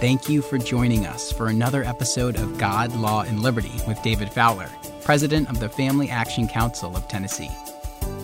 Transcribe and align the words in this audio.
Thank 0.00 0.28
you 0.28 0.42
for 0.42 0.58
joining 0.58 1.06
us 1.06 1.32
for 1.32 1.48
another 1.48 1.82
episode 1.82 2.36
of 2.36 2.56
God, 2.56 2.94
Law, 2.94 3.22
and 3.22 3.42
Liberty 3.42 3.72
with 3.88 4.00
David 4.00 4.30
Fowler, 4.30 4.70
President 5.02 5.50
of 5.50 5.58
the 5.58 5.68
Family 5.68 6.08
Action 6.08 6.46
Council 6.46 6.96
of 6.96 7.08
Tennessee. 7.08 7.50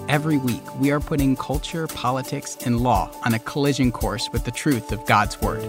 Every 0.09 0.39
week, 0.39 0.63
we 0.79 0.93
are 0.93 1.01
putting 1.01 1.35
culture, 1.35 1.89
politics, 1.89 2.57
and 2.65 2.81
law 2.81 3.11
on 3.25 3.35
a 3.35 3.41
collision 3.41 3.91
course 3.91 4.31
with 4.31 4.45
the 4.45 4.53
truth 4.53 4.93
of 4.93 5.05
God's 5.05 5.43
Word. 5.43 5.65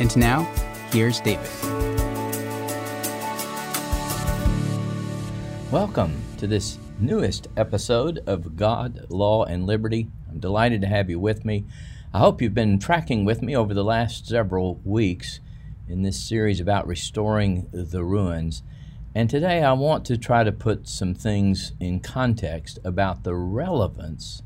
And 0.00 0.16
now, 0.16 0.44
here's 0.92 1.20
David. 1.20 1.46
Welcome 5.70 6.22
to 6.38 6.46
this 6.46 6.78
newest 6.98 7.48
episode 7.58 8.20
of 8.26 8.56
God, 8.56 9.10
Law, 9.10 9.44
and 9.44 9.66
Liberty. 9.66 10.08
I'm 10.30 10.40
delighted 10.40 10.80
to 10.80 10.86
have 10.86 11.10
you 11.10 11.20
with 11.20 11.44
me. 11.44 11.66
I 12.14 12.18
hope 12.18 12.42
you've 12.42 12.52
been 12.52 12.78
tracking 12.78 13.24
with 13.24 13.40
me 13.40 13.56
over 13.56 13.72
the 13.72 13.82
last 13.82 14.26
several 14.26 14.82
weeks 14.84 15.40
in 15.88 16.02
this 16.02 16.22
series 16.22 16.60
about 16.60 16.86
restoring 16.86 17.68
the 17.72 18.04
ruins. 18.04 18.62
And 19.14 19.30
today 19.30 19.62
I 19.62 19.72
want 19.72 20.04
to 20.06 20.18
try 20.18 20.44
to 20.44 20.52
put 20.52 20.86
some 20.86 21.14
things 21.14 21.72
in 21.80 22.00
context 22.00 22.78
about 22.84 23.24
the 23.24 23.34
relevance 23.34 24.42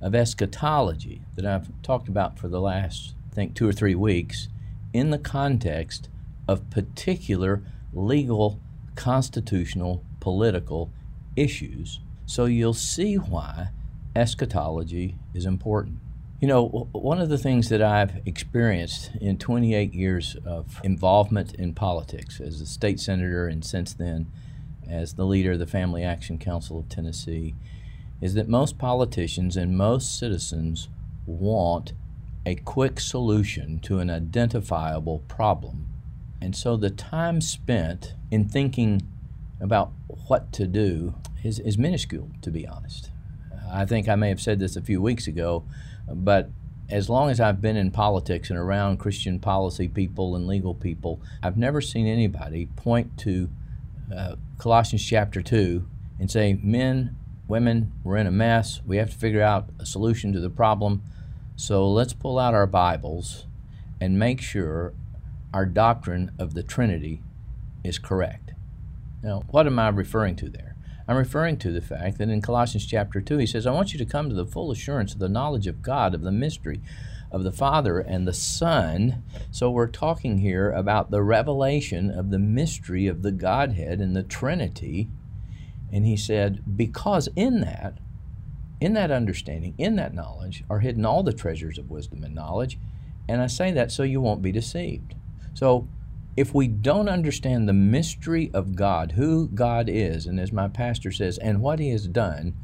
of 0.00 0.16
eschatology 0.16 1.22
that 1.36 1.46
I've 1.46 1.70
talked 1.82 2.08
about 2.08 2.40
for 2.40 2.48
the 2.48 2.60
last, 2.60 3.14
I 3.30 3.34
think, 3.36 3.54
two 3.54 3.68
or 3.68 3.72
three 3.72 3.94
weeks 3.94 4.48
in 4.92 5.10
the 5.10 5.18
context 5.18 6.08
of 6.48 6.70
particular 6.70 7.62
legal, 7.92 8.58
constitutional, 8.96 10.02
political 10.18 10.90
issues. 11.36 12.00
So 12.26 12.46
you'll 12.46 12.74
see 12.74 13.14
why 13.14 13.68
eschatology 14.16 15.18
is 15.32 15.46
important. 15.46 16.00
You 16.38 16.48
know, 16.48 16.88
one 16.92 17.18
of 17.18 17.30
the 17.30 17.38
things 17.38 17.70
that 17.70 17.80
I've 17.80 18.20
experienced 18.26 19.10
in 19.22 19.38
28 19.38 19.94
years 19.94 20.36
of 20.44 20.80
involvement 20.84 21.54
in 21.54 21.72
politics 21.72 22.40
as 22.40 22.60
a 22.60 22.66
state 22.66 23.00
senator 23.00 23.48
and 23.48 23.64
since 23.64 23.94
then 23.94 24.26
as 24.86 25.14
the 25.14 25.24
leader 25.24 25.52
of 25.52 25.58
the 25.58 25.66
Family 25.66 26.04
Action 26.04 26.36
Council 26.36 26.78
of 26.78 26.90
Tennessee 26.90 27.54
is 28.20 28.34
that 28.34 28.48
most 28.48 28.76
politicians 28.76 29.56
and 29.56 29.78
most 29.78 30.18
citizens 30.18 30.88
want 31.24 31.94
a 32.44 32.54
quick 32.54 33.00
solution 33.00 33.78
to 33.80 33.98
an 33.98 34.10
identifiable 34.10 35.20
problem. 35.28 35.86
And 36.42 36.54
so 36.54 36.76
the 36.76 36.90
time 36.90 37.40
spent 37.40 38.12
in 38.30 38.46
thinking 38.46 39.08
about 39.58 39.90
what 40.26 40.52
to 40.52 40.66
do 40.66 41.14
is, 41.42 41.58
is 41.60 41.78
minuscule, 41.78 42.30
to 42.42 42.50
be 42.50 42.66
honest. 42.66 43.10
I 43.70 43.84
think 43.84 44.08
I 44.08 44.14
may 44.14 44.28
have 44.28 44.40
said 44.40 44.58
this 44.58 44.76
a 44.76 44.82
few 44.82 45.00
weeks 45.02 45.26
ago 45.26 45.64
but 46.08 46.50
as 46.88 47.08
long 47.08 47.30
as 47.30 47.40
I've 47.40 47.60
been 47.60 47.76
in 47.76 47.90
politics 47.90 48.48
and 48.48 48.58
around 48.58 48.98
Christian 48.98 49.40
policy 49.40 49.88
people 49.88 50.36
and 50.36 50.46
legal 50.46 50.74
people, 50.74 51.20
I've 51.42 51.56
never 51.56 51.80
seen 51.80 52.06
anybody 52.06 52.66
point 52.76 53.18
to 53.18 53.50
uh, 54.14 54.36
Colossians 54.58 55.04
chapter 55.04 55.42
2 55.42 55.84
and 56.20 56.30
say, 56.30 56.58
Men, 56.62 57.16
women, 57.48 57.92
we're 58.04 58.16
in 58.16 58.26
a 58.26 58.32
mess. 58.32 58.80
We 58.86 58.98
have 58.98 59.10
to 59.10 59.16
figure 59.16 59.42
out 59.42 59.68
a 59.80 59.86
solution 59.86 60.32
to 60.32 60.40
the 60.40 60.50
problem. 60.50 61.02
So 61.56 61.90
let's 61.90 62.12
pull 62.12 62.38
out 62.38 62.54
our 62.54 62.66
Bibles 62.66 63.46
and 64.00 64.18
make 64.18 64.40
sure 64.40 64.94
our 65.52 65.66
doctrine 65.66 66.30
of 66.38 66.54
the 66.54 66.62
Trinity 66.62 67.22
is 67.82 67.98
correct. 67.98 68.52
Now, 69.22 69.42
what 69.48 69.66
am 69.66 69.78
I 69.78 69.88
referring 69.88 70.36
to 70.36 70.48
there? 70.48 70.75
I'm 71.08 71.16
referring 71.16 71.58
to 71.58 71.70
the 71.70 71.80
fact 71.80 72.18
that 72.18 72.28
in 72.28 72.42
Colossians 72.42 72.84
chapter 72.84 73.20
2, 73.20 73.38
he 73.38 73.46
says, 73.46 73.66
I 73.66 73.70
want 73.70 73.92
you 73.92 73.98
to 73.98 74.04
come 74.04 74.28
to 74.28 74.34
the 74.34 74.46
full 74.46 74.72
assurance 74.72 75.12
of 75.12 75.20
the 75.20 75.28
knowledge 75.28 75.66
of 75.68 75.82
God, 75.82 76.14
of 76.14 76.22
the 76.22 76.32
mystery 76.32 76.80
of 77.30 77.44
the 77.44 77.52
Father 77.52 78.00
and 78.00 78.26
the 78.26 78.32
Son. 78.32 79.22
So 79.50 79.70
we're 79.70 79.86
talking 79.86 80.38
here 80.38 80.70
about 80.72 81.10
the 81.10 81.22
revelation 81.22 82.10
of 82.10 82.30
the 82.30 82.38
mystery 82.38 83.06
of 83.06 83.22
the 83.22 83.32
Godhead 83.32 84.00
and 84.00 84.16
the 84.16 84.24
Trinity. 84.24 85.08
And 85.92 86.04
he 86.04 86.16
said, 86.16 86.76
because 86.76 87.28
in 87.36 87.60
that, 87.60 87.98
in 88.80 88.94
that 88.94 89.10
understanding, 89.12 89.74
in 89.78 89.96
that 89.96 90.14
knowledge, 90.14 90.64
are 90.68 90.80
hidden 90.80 91.06
all 91.06 91.22
the 91.22 91.32
treasures 91.32 91.78
of 91.78 91.90
wisdom 91.90 92.24
and 92.24 92.34
knowledge. 92.34 92.78
And 93.28 93.40
I 93.40 93.46
say 93.46 93.70
that 93.72 93.92
so 93.92 94.02
you 94.02 94.20
won't 94.20 94.42
be 94.42 94.52
deceived. 94.52 95.14
So 95.54 95.88
if 96.36 96.54
we 96.54 96.68
don't 96.68 97.08
understand 97.08 97.68
the 97.68 97.72
mystery 97.72 98.50
of 98.52 98.76
God, 98.76 99.12
who 99.12 99.48
God 99.48 99.88
is, 99.88 100.26
and 100.26 100.38
as 100.38 100.52
my 100.52 100.68
pastor 100.68 101.10
says, 101.10 101.38
and 101.38 101.62
what 101.62 101.78
He 101.78 101.90
has 101.90 102.06
done, 102.06 102.54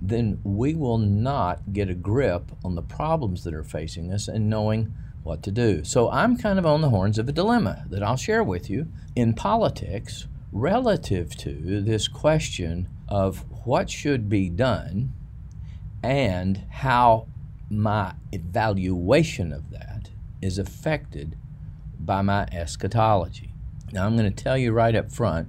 then 0.00 0.40
we 0.44 0.74
will 0.74 0.98
not 0.98 1.72
get 1.72 1.90
a 1.90 1.94
grip 1.94 2.52
on 2.64 2.74
the 2.74 2.82
problems 2.82 3.44
that 3.44 3.54
are 3.54 3.64
facing 3.64 4.12
us 4.12 4.28
and 4.28 4.48
knowing 4.48 4.94
what 5.22 5.42
to 5.42 5.50
do. 5.50 5.84
So 5.84 6.10
I'm 6.10 6.36
kind 6.36 6.58
of 6.58 6.66
on 6.66 6.80
the 6.80 6.90
horns 6.90 7.18
of 7.18 7.28
a 7.28 7.32
dilemma 7.32 7.84
that 7.90 8.02
I'll 8.02 8.16
share 8.16 8.42
with 8.42 8.70
you 8.70 8.88
in 9.14 9.34
politics 9.34 10.26
relative 10.52 11.36
to 11.36 11.82
this 11.82 12.08
question 12.08 12.88
of 13.08 13.44
what 13.66 13.90
should 13.90 14.28
be 14.28 14.48
done 14.48 15.12
and 16.02 16.62
how 16.70 17.26
my 17.68 18.14
evaluation 18.32 19.52
of 19.52 19.70
that 19.70 20.10
is 20.40 20.58
affected 20.58 21.36
by 21.98 22.22
my 22.22 22.44
eschatology. 22.52 23.52
Now, 23.92 24.06
I'm 24.06 24.16
going 24.16 24.32
to 24.32 24.44
tell 24.44 24.56
you 24.56 24.72
right 24.72 24.94
up 24.94 25.10
front, 25.10 25.48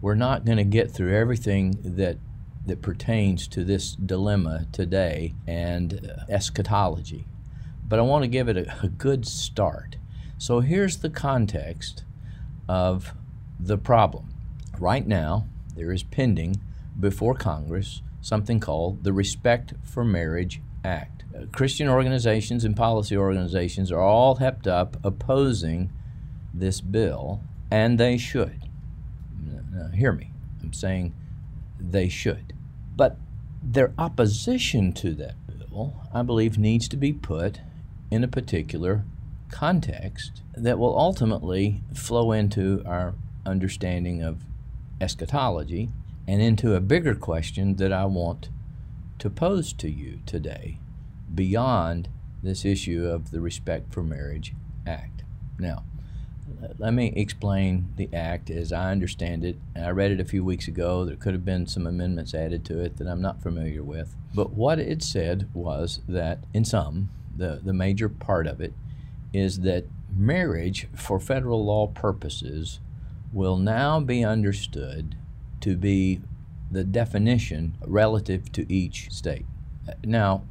we're 0.00 0.14
not 0.14 0.44
going 0.44 0.58
to 0.58 0.64
get 0.64 0.90
through 0.90 1.14
everything 1.14 1.78
that 1.82 2.18
that 2.66 2.82
pertains 2.82 3.46
to 3.46 3.64
this 3.64 3.94
dilemma 3.94 4.66
today 4.72 5.34
and 5.46 6.10
uh, 6.10 6.24
eschatology, 6.28 7.24
but 7.88 7.98
I 7.98 8.02
want 8.02 8.24
to 8.24 8.28
give 8.28 8.48
it 8.48 8.56
a, 8.56 8.82
a 8.82 8.88
good 8.88 9.24
start. 9.26 9.96
So 10.36 10.60
here's 10.60 10.98
the 10.98 11.08
context 11.08 12.02
of 12.68 13.14
the 13.58 13.78
problem. 13.78 14.34
Right 14.78 15.06
now, 15.06 15.46
there 15.76 15.92
is 15.92 16.02
pending 16.02 16.60
before 16.98 17.34
Congress 17.34 18.02
something 18.20 18.58
called 18.58 19.04
the 19.04 19.12
Respect 19.12 19.74
for 19.84 20.04
Marriage 20.04 20.60
Act. 20.86 21.24
Uh, 21.34 21.46
Christian 21.52 21.88
organizations 21.88 22.64
and 22.64 22.76
policy 22.76 23.16
organizations 23.16 23.90
are 23.90 24.00
all 24.00 24.36
hepped 24.36 24.66
up 24.66 24.96
opposing 25.04 25.92
this 26.54 26.80
bill, 26.80 27.42
and 27.70 27.98
they 27.98 28.16
should. 28.16 28.62
Now, 29.72 29.88
hear 29.88 30.12
me. 30.12 30.30
I'm 30.62 30.72
saying 30.72 31.14
they 31.78 32.08
should. 32.08 32.54
But 32.94 33.18
their 33.62 33.92
opposition 33.98 34.92
to 34.94 35.12
that 35.14 35.34
bill, 35.46 36.00
I 36.14 36.22
believe, 36.22 36.56
needs 36.56 36.88
to 36.88 36.96
be 36.96 37.12
put 37.12 37.60
in 38.10 38.24
a 38.24 38.28
particular 38.28 39.04
context 39.50 40.42
that 40.54 40.78
will 40.78 40.98
ultimately 40.98 41.82
flow 41.94 42.32
into 42.32 42.82
our 42.86 43.14
understanding 43.44 44.22
of 44.22 44.44
eschatology 45.00 45.90
and 46.26 46.40
into 46.40 46.74
a 46.74 46.80
bigger 46.80 47.14
question 47.14 47.76
that 47.76 47.92
I 47.92 48.06
want 48.06 48.48
to 49.18 49.30
pose 49.30 49.72
to 49.74 49.90
you 49.90 50.20
today 50.26 50.78
beyond 51.34 52.08
this 52.42 52.64
issue 52.64 53.06
of 53.06 53.30
the 53.30 53.40
Respect 53.40 53.92
for 53.92 54.02
Marriage 54.02 54.54
Act. 54.86 55.24
Now, 55.58 55.84
let 56.78 56.94
me 56.94 57.12
explain 57.16 57.92
the 57.96 58.08
act 58.12 58.50
as 58.50 58.72
I 58.72 58.92
understand 58.92 59.44
it. 59.44 59.56
I 59.74 59.90
read 59.90 60.12
it 60.12 60.20
a 60.20 60.24
few 60.24 60.44
weeks 60.44 60.68
ago. 60.68 61.04
There 61.04 61.16
could 61.16 61.32
have 61.32 61.44
been 61.44 61.66
some 61.66 61.86
amendments 61.86 62.34
added 62.34 62.64
to 62.66 62.78
it 62.78 62.98
that 62.98 63.08
I'm 63.08 63.20
not 63.20 63.42
familiar 63.42 63.82
with. 63.82 64.14
But 64.34 64.52
what 64.52 64.78
it 64.78 65.02
said 65.02 65.48
was 65.52 66.00
that, 66.08 66.40
in 66.54 66.64
sum, 66.64 67.10
the, 67.34 67.60
the 67.62 67.72
major 67.72 68.08
part 68.08 68.46
of 68.46 68.60
it 68.60 68.74
is 69.32 69.60
that 69.60 69.86
marriage 70.14 70.88
for 70.94 71.18
federal 71.18 71.64
law 71.64 71.88
purposes 71.88 72.80
will 73.32 73.56
now 73.56 74.00
be 74.00 74.24
understood 74.24 75.16
to 75.60 75.76
be 75.76 76.20
the 76.70 76.84
definition 76.84 77.74
relative 77.86 78.50
to 78.52 78.70
each 78.72 79.10
state. 79.10 79.46
Now, 80.04 80.42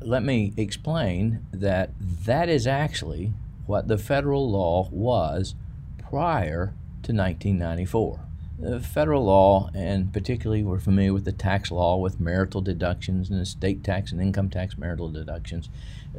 let 0.00 0.22
me 0.22 0.52
explain 0.56 1.46
that 1.52 1.90
that 2.24 2.48
is 2.48 2.66
actually 2.66 3.32
what 3.66 3.88
the 3.88 3.98
federal 3.98 4.50
law 4.50 4.88
was 4.90 5.54
prior 5.98 6.74
to 7.02 7.12
1994. 7.12 8.20
The 8.58 8.80
federal 8.80 9.24
law, 9.24 9.70
and 9.74 10.12
particularly 10.12 10.62
we're 10.62 10.80
familiar 10.80 11.14
with 11.14 11.24
the 11.24 11.32
tax 11.32 11.70
law 11.70 11.96
with 11.96 12.20
marital 12.20 12.60
deductions 12.60 13.30
and 13.30 13.40
estate 13.40 13.82
tax 13.82 14.12
and 14.12 14.20
income 14.20 14.50
tax 14.50 14.76
marital 14.76 15.08
deductions, 15.08 15.70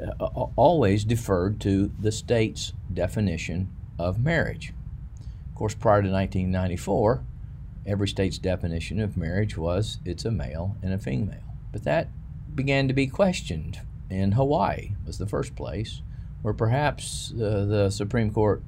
uh, 0.01 0.47
always 0.55 1.03
deferred 1.03 1.59
to 1.61 1.91
the 1.99 2.11
state's 2.11 2.73
definition 2.91 3.69
of 3.99 4.23
marriage. 4.23 4.73
Of 5.49 5.55
course, 5.55 5.75
prior 5.75 6.01
to 6.01 6.09
1994, 6.09 7.23
every 7.85 8.07
state's 8.07 8.37
definition 8.37 8.99
of 8.99 9.17
marriage 9.17 9.57
was 9.57 9.99
it's 10.05 10.25
a 10.25 10.31
male 10.31 10.75
and 10.81 10.93
a 10.93 10.97
female. 10.97 11.43
But 11.71 11.83
that 11.83 12.09
began 12.55 12.87
to 12.87 12.93
be 12.93 13.07
questioned 13.07 13.79
in 14.09 14.33
Hawaii 14.33 14.91
was 15.05 15.17
the 15.17 15.27
first 15.27 15.55
place, 15.55 16.01
where 16.41 16.53
perhaps 16.53 17.31
uh, 17.33 17.65
the 17.65 17.89
Supreme 17.89 18.31
Court 18.31 18.61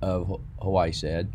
of 0.00 0.40
Hawaii 0.60 0.92
said 0.92 1.32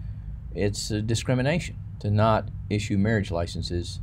it's 0.53 0.89
discrimination 0.89 1.77
to 1.99 2.11
not 2.11 2.49
issue 2.69 2.97
marriage 2.97 3.31
licenses 3.31 3.99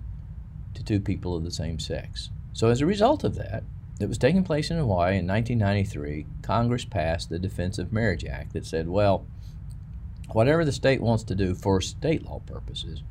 to 0.75 0.82
two 0.82 1.00
people 1.00 1.37
of 1.37 1.44
the 1.44 1.50
same 1.50 1.79
sex. 1.79 2.31
So 2.53 2.69
as 2.69 2.81
a 2.81 2.87
result 2.87 3.25
of 3.25 3.37
that, 3.37 3.65
that 3.99 4.09
was 4.09 4.19
taking 4.19 4.43
place 4.43 4.70
in 4.70 4.77
Hawaii 4.77 5.19
in 5.19 5.27
1993, 5.27 6.27
Congress 6.43 6.85
passed 6.85 7.29
the 7.29 7.38
Defense 7.38 7.79
of 7.79 7.93
Marriage 7.93 8.25
Act 8.25 8.53
that 8.53 8.67
said, 8.67 8.88
well, 8.88 9.27
whatever 10.32 10.65
the 10.65 10.73
state 10.73 11.00
wants 11.00 11.23
to 11.25 11.35
do 11.35 11.55
for 11.55 11.81
state 11.81 12.25
law 12.25 12.41
purposes, 12.41 13.03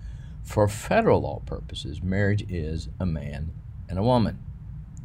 for 0.44 0.68
federal 0.68 1.22
law 1.22 1.42
purposes, 1.46 2.02
marriage 2.02 2.46
is 2.50 2.90
a 3.00 3.06
man 3.06 3.52
and 3.90 3.98
a 3.98 4.04
woman. 4.04 4.40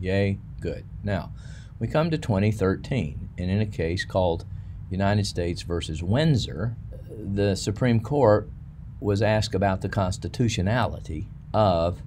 Yay, 0.00 0.38
good. 0.60 0.84
Now, 1.02 1.32
we 1.78 1.86
come 1.86 2.10
to 2.10 2.18
2013, 2.18 3.30
and 3.38 3.50
in 3.50 3.60
a 3.60 3.66
case 3.66 4.04
called 4.04 4.44
United 4.90 5.26
States 5.26 5.62
versus 5.62 6.02
Windsor, 6.02 6.76
the 7.08 7.54
Supreme 7.54 8.00
Court 8.00 8.48
was 9.00 9.22
asked 9.22 9.54
about 9.54 9.80
the 9.80 9.88
constitutionality 9.88 11.28
of 11.54 12.02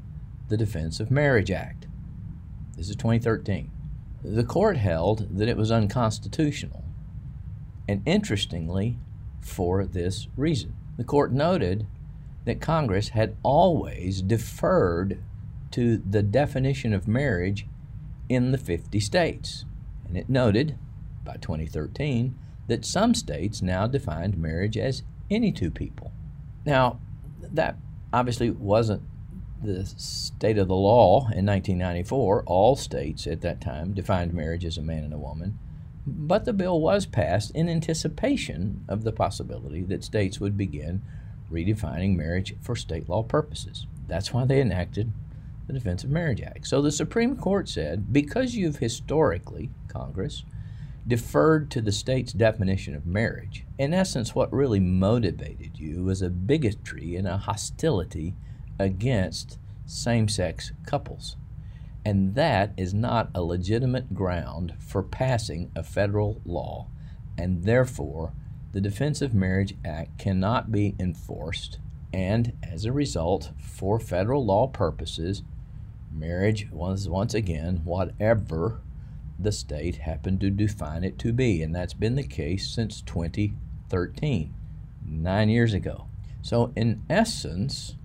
the 0.50 0.58
Defense 0.58 1.00
of 1.00 1.10
Marriage 1.10 1.52
Act. 1.52 1.88
This 2.76 2.90
is 2.90 2.96
2013. 2.96 3.72
The 4.24 4.44
court 4.44 4.78
held 4.78 5.38
that 5.38 5.48
it 5.48 5.58
was 5.58 5.72
unconstitutional, 5.72 6.84
and 7.88 8.02
interestingly, 8.06 9.00
for 9.40 9.86
this 9.86 10.28
reason. 10.36 10.76
The 10.98 11.04
court 11.04 11.32
noted 11.32 11.88
that 12.46 12.62
Congress 12.62 13.10
had 13.10 13.36
always 13.44 14.22
deferred 14.22 15.22
to 15.72 15.98
the 15.98 16.24
definition 16.24 16.94
of 16.94 17.08
marriage 17.08 17.68
in 18.30 18.52
the 18.52 18.58
50 18.58 19.00
states. 19.00 19.66
And 20.08 20.18
it 20.18 20.30
noted, 20.30 20.78
by 21.24 21.36
2013, 21.36 22.36
that 22.68 22.86
some 22.86 23.14
states 23.14 23.62
now 23.62 23.88
defined 23.88 24.38
marriage 24.38 24.78
as 24.78 25.04
any 25.30 25.52
two 25.52 25.72
people. 25.72 26.12
Now, 26.66 27.00
that 27.42 27.78
obviously 28.14 28.50
wasn't 28.50 29.04
the 29.64 29.86
state 29.86 30.58
of 30.58 30.68
the 30.68 30.76
law 30.76 31.20
in 31.20 31.46
1994. 31.46 32.44
All 32.46 32.76
states 32.76 33.28
at 33.28 33.42
that 33.42 33.62
time 33.62 33.94
defined 33.94 34.34
marriage 34.34 34.66
as 34.66 34.78
a 34.78 34.82
man 34.82 35.04
and 35.04 35.14
a 35.14 35.18
woman. 35.18 35.60
But 36.06 36.46
the 36.46 36.54
bill 36.54 36.82
was 36.82 37.06
passed 37.06 37.52
in 37.52 37.70
anticipation 37.70 38.84
of 38.88 39.04
the 39.04 39.12
possibility 39.12 39.84
that 39.84 40.04
states 40.04 40.40
would 40.40 40.58
begin 40.58 41.04
redefining 41.52 42.16
marriage 42.16 42.56
for 42.62 42.76
state 42.76 43.10
law 43.10 43.24
purposes. 43.24 43.86
That's 44.08 44.34
why 44.34 44.46
they 44.46 44.62
enacted 44.62 45.12
the 45.68 45.74
Defense 45.74 46.04
of 46.04 46.10
Marriage 46.10 46.42
Act. 46.42 46.68
So 46.68 46.82
the 46.82 46.92
Supreme 46.92 47.36
Court 47.38 47.70
said 47.70 48.12
because 48.12 48.56
you've 48.56 48.78
historically, 48.78 49.70
Congress, 49.88 50.44
deferred 51.08 51.72
to 51.72 51.82
the 51.82 51.92
state's 51.92 52.34
definition 52.34 52.96
of 52.96 53.06
marriage, 53.06 53.66
in 53.78 53.94
essence, 53.94 54.36
what 54.36 54.52
really 54.54 54.80
motivated 54.80 55.80
you 55.80 56.04
was 56.04 56.22
a 56.22 56.30
bigotry 56.30 57.16
and 57.16 57.28
a 57.28 57.38
hostility 57.38 58.36
against 58.80 59.58
same 59.86 60.28
sex 60.28 60.72
couples. 60.86 61.36
And 62.04 62.36
that 62.36 62.74
is 62.78 62.94
not 62.94 63.30
a 63.36 63.44
legitimate 63.44 64.14
ground 64.14 64.74
for 64.80 65.04
passing 65.04 65.72
a 65.76 65.84
federal 65.84 66.42
law, 66.46 66.88
and 67.38 67.64
therefore 67.64 68.34
the 68.72 68.82
Defense 68.82 69.22
of 69.22 69.34
Marriage 69.34 69.76
Act 69.84 70.18
cannot 70.18 70.72
be 70.72 70.96
enforced, 71.00 71.80
and 72.14 72.54
as 72.64 72.86
a 72.86 72.92
result, 72.92 73.52
for 73.60 74.00
federal 74.00 74.46
law 74.46 74.68
purposes, 74.68 75.44
marriage 76.14 76.70
was 76.72 77.10
once 77.10 77.34
again 77.34 77.82
whatever 77.84 78.82
the 79.38 79.52
state 79.52 79.98
happened 79.98 80.40
to 80.42 80.50
define 80.50 81.04
it 81.04 81.18
to 81.20 81.34
be, 81.34 81.62
and 81.62 81.76
that's 81.76 81.94
been 81.94 82.16
the 82.16 82.24
case 82.24 82.70
since 82.70 83.02
2013, 83.02 84.54
nine 85.06 85.50
years 85.50 85.74
ago. 85.74 86.08
So, 86.42 86.72
in 86.76 87.04
essence, 87.10 87.96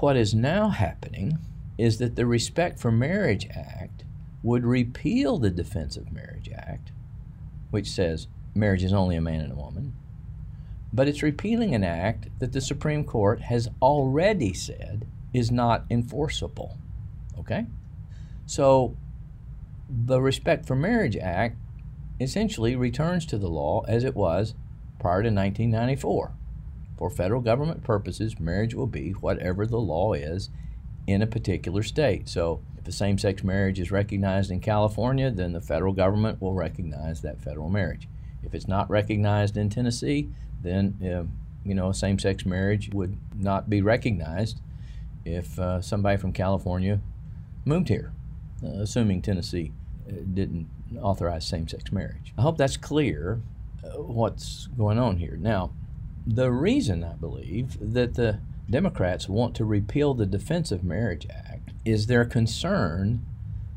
what 0.00 0.16
is 0.16 0.34
now 0.34 0.68
happening 0.68 1.38
is 1.78 1.98
that 1.98 2.16
the 2.16 2.26
Respect 2.26 2.78
for 2.78 2.92
Marriage 2.92 3.48
Act 3.50 4.04
would 4.42 4.64
repeal 4.64 5.38
the 5.38 5.50
Defense 5.50 5.96
of 5.96 6.12
Marriage 6.12 6.50
Act, 6.54 6.92
which 7.70 7.88
says 7.88 8.28
marriage 8.54 8.84
is 8.84 8.92
only 8.92 9.16
a 9.16 9.20
man 9.20 9.40
and 9.40 9.52
a 9.52 9.56
woman, 9.56 9.94
but 10.92 11.08
it's 11.08 11.22
repealing 11.22 11.74
an 11.74 11.84
act 11.84 12.28
that 12.38 12.52
the 12.52 12.60
Supreme 12.60 13.04
Court 13.04 13.40
has 13.42 13.68
already 13.80 14.52
said 14.52 15.06
is 15.32 15.50
not 15.50 15.84
enforceable. 15.90 16.76
Okay? 17.38 17.66
So 18.46 18.96
the 19.88 20.20
Respect 20.20 20.66
for 20.66 20.76
Marriage 20.76 21.16
Act 21.16 21.56
essentially 22.20 22.76
returns 22.76 23.26
to 23.26 23.38
the 23.38 23.48
law 23.48 23.84
as 23.88 24.04
it 24.04 24.14
was 24.14 24.54
prior 24.98 25.22
to 25.22 25.30
1994. 25.30 26.32
For 26.96 27.10
federal 27.10 27.40
government 27.40 27.82
purposes, 27.82 28.38
marriage 28.38 28.74
will 28.74 28.86
be 28.86 29.10
whatever 29.10 29.66
the 29.66 29.80
law 29.80 30.12
is 30.12 30.50
in 31.06 31.20
a 31.20 31.26
particular 31.26 31.82
state. 31.82 32.28
So 32.28 32.60
if 32.78 32.86
a 32.86 32.92
same 32.92 33.18
sex 33.18 33.42
marriage 33.42 33.80
is 33.80 33.90
recognized 33.90 34.50
in 34.50 34.60
California, 34.60 35.30
then 35.30 35.52
the 35.52 35.60
federal 35.60 35.92
government 35.92 36.40
will 36.40 36.54
recognize 36.54 37.22
that 37.22 37.40
federal 37.40 37.68
marriage. 37.68 38.08
If 38.42 38.54
it's 38.54 38.68
not 38.68 38.90
recognized 38.90 39.56
in 39.56 39.70
Tennessee, 39.70 40.28
then 40.62 40.98
uh, 41.02 41.24
you 41.64 41.74
know 41.74 41.90
a 41.90 41.94
same 41.94 42.18
sex 42.18 42.44
marriage 42.44 42.90
would 42.92 43.16
not 43.36 43.70
be 43.70 43.82
recognized 43.82 44.60
if 45.24 45.58
uh, 45.58 45.80
somebody 45.80 46.16
from 46.16 46.32
California 46.32 47.00
moved 47.64 47.88
here, 47.88 48.12
uh, 48.64 48.80
assuming 48.80 49.22
Tennessee 49.22 49.72
uh, 50.08 50.12
didn't 50.34 50.68
authorize 51.00 51.46
same 51.46 51.68
sex 51.68 51.92
marriage. 51.92 52.32
I 52.36 52.42
hope 52.42 52.58
that's 52.58 52.76
clear 52.76 53.40
uh, 53.84 54.02
what's 54.02 54.68
going 54.76 54.98
on 54.98 55.18
here. 55.18 55.36
Now, 55.36 55.72
the 56.26 56.50
reason 56.50 57.02
I 57.04 57.14
believe 57.14 57.76
that 57.80 58.14
the 58.14 58.40
Democrats 58.68 59.28
want 59.28 59.54
to 59.56 59.64
repeal 59.64 60.14
the 60.14 60.26
Defense 60.26 60.70
of 60.70 60.84
Marriage 60.84 61.26
Act 61.30 61.70
is 61.84 62.06
their 62.06 62.24
concern 62.24 63.24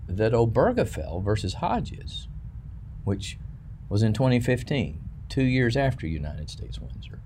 that 0.07 0.31
Obergefell 0.31 1.23
versus 1.23 1.55
Hodges, 1.55 2.27
which 3.03 3.37
was 3.89 4.03
in 4.03 4.13
2015, 4.13 4.99
two 5.29 5.43
years 5.43 5.77
after 5.77 6.07
United 6.07 6.49
States 6.49 6.79
Windsor, 6.79 7.19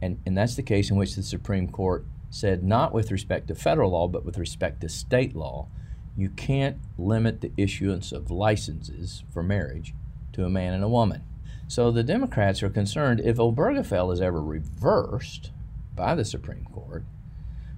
and, 0.00 0.20
and 0.26 0.36
that's 0.36 0.56
the 0.56 0.62
case 0.62 0.90
in 0.90 0.96
which 0.96 1.14
the 1.14 1.22
Supreme 1.22 1.68
Court 1.68 2.04
said, 2.30 2.62
not 2.62 2.92
with 2.92 3.10
respect 3.10 3.48
to 3.48 3.54
federal 3.54 3.92
law, 3.92 4.08
but 4.08 4.24
with 4.24 4.38
respect 4.38 4.80
to 4.80 4.88
state 4.88 5.34
law, 5.34 5.68
you 6.16 6.28
can't 6.30 6.78
limit 6.98 7.40
the 7.40 7.52
issuance 7.56 8.12
of 8.12 8.30
licenses 8.30 9.22
for 9.32 9.42
marriage 9.42 9.94
to 10.32 10.44
a 10.44 10.50
man 10.50 10.74
and 10.74 10.84
a 10.84 10.88
woman. 10.88 11.22
So 11.68 11.90
the 11.90 12.02
Democrats 12.02 12.62
are 12.62 12.70
concerned 12.70 13.20
if 13.20 13.36
Obergefell 13.36 14.12
is 14.12 14.20
ever 14.20 14.40
reversed, 14.40 15.50
by 15.96 16.14
the 16.14 16.24
Supreme 16.24 16.66
Court, 16.72 17.04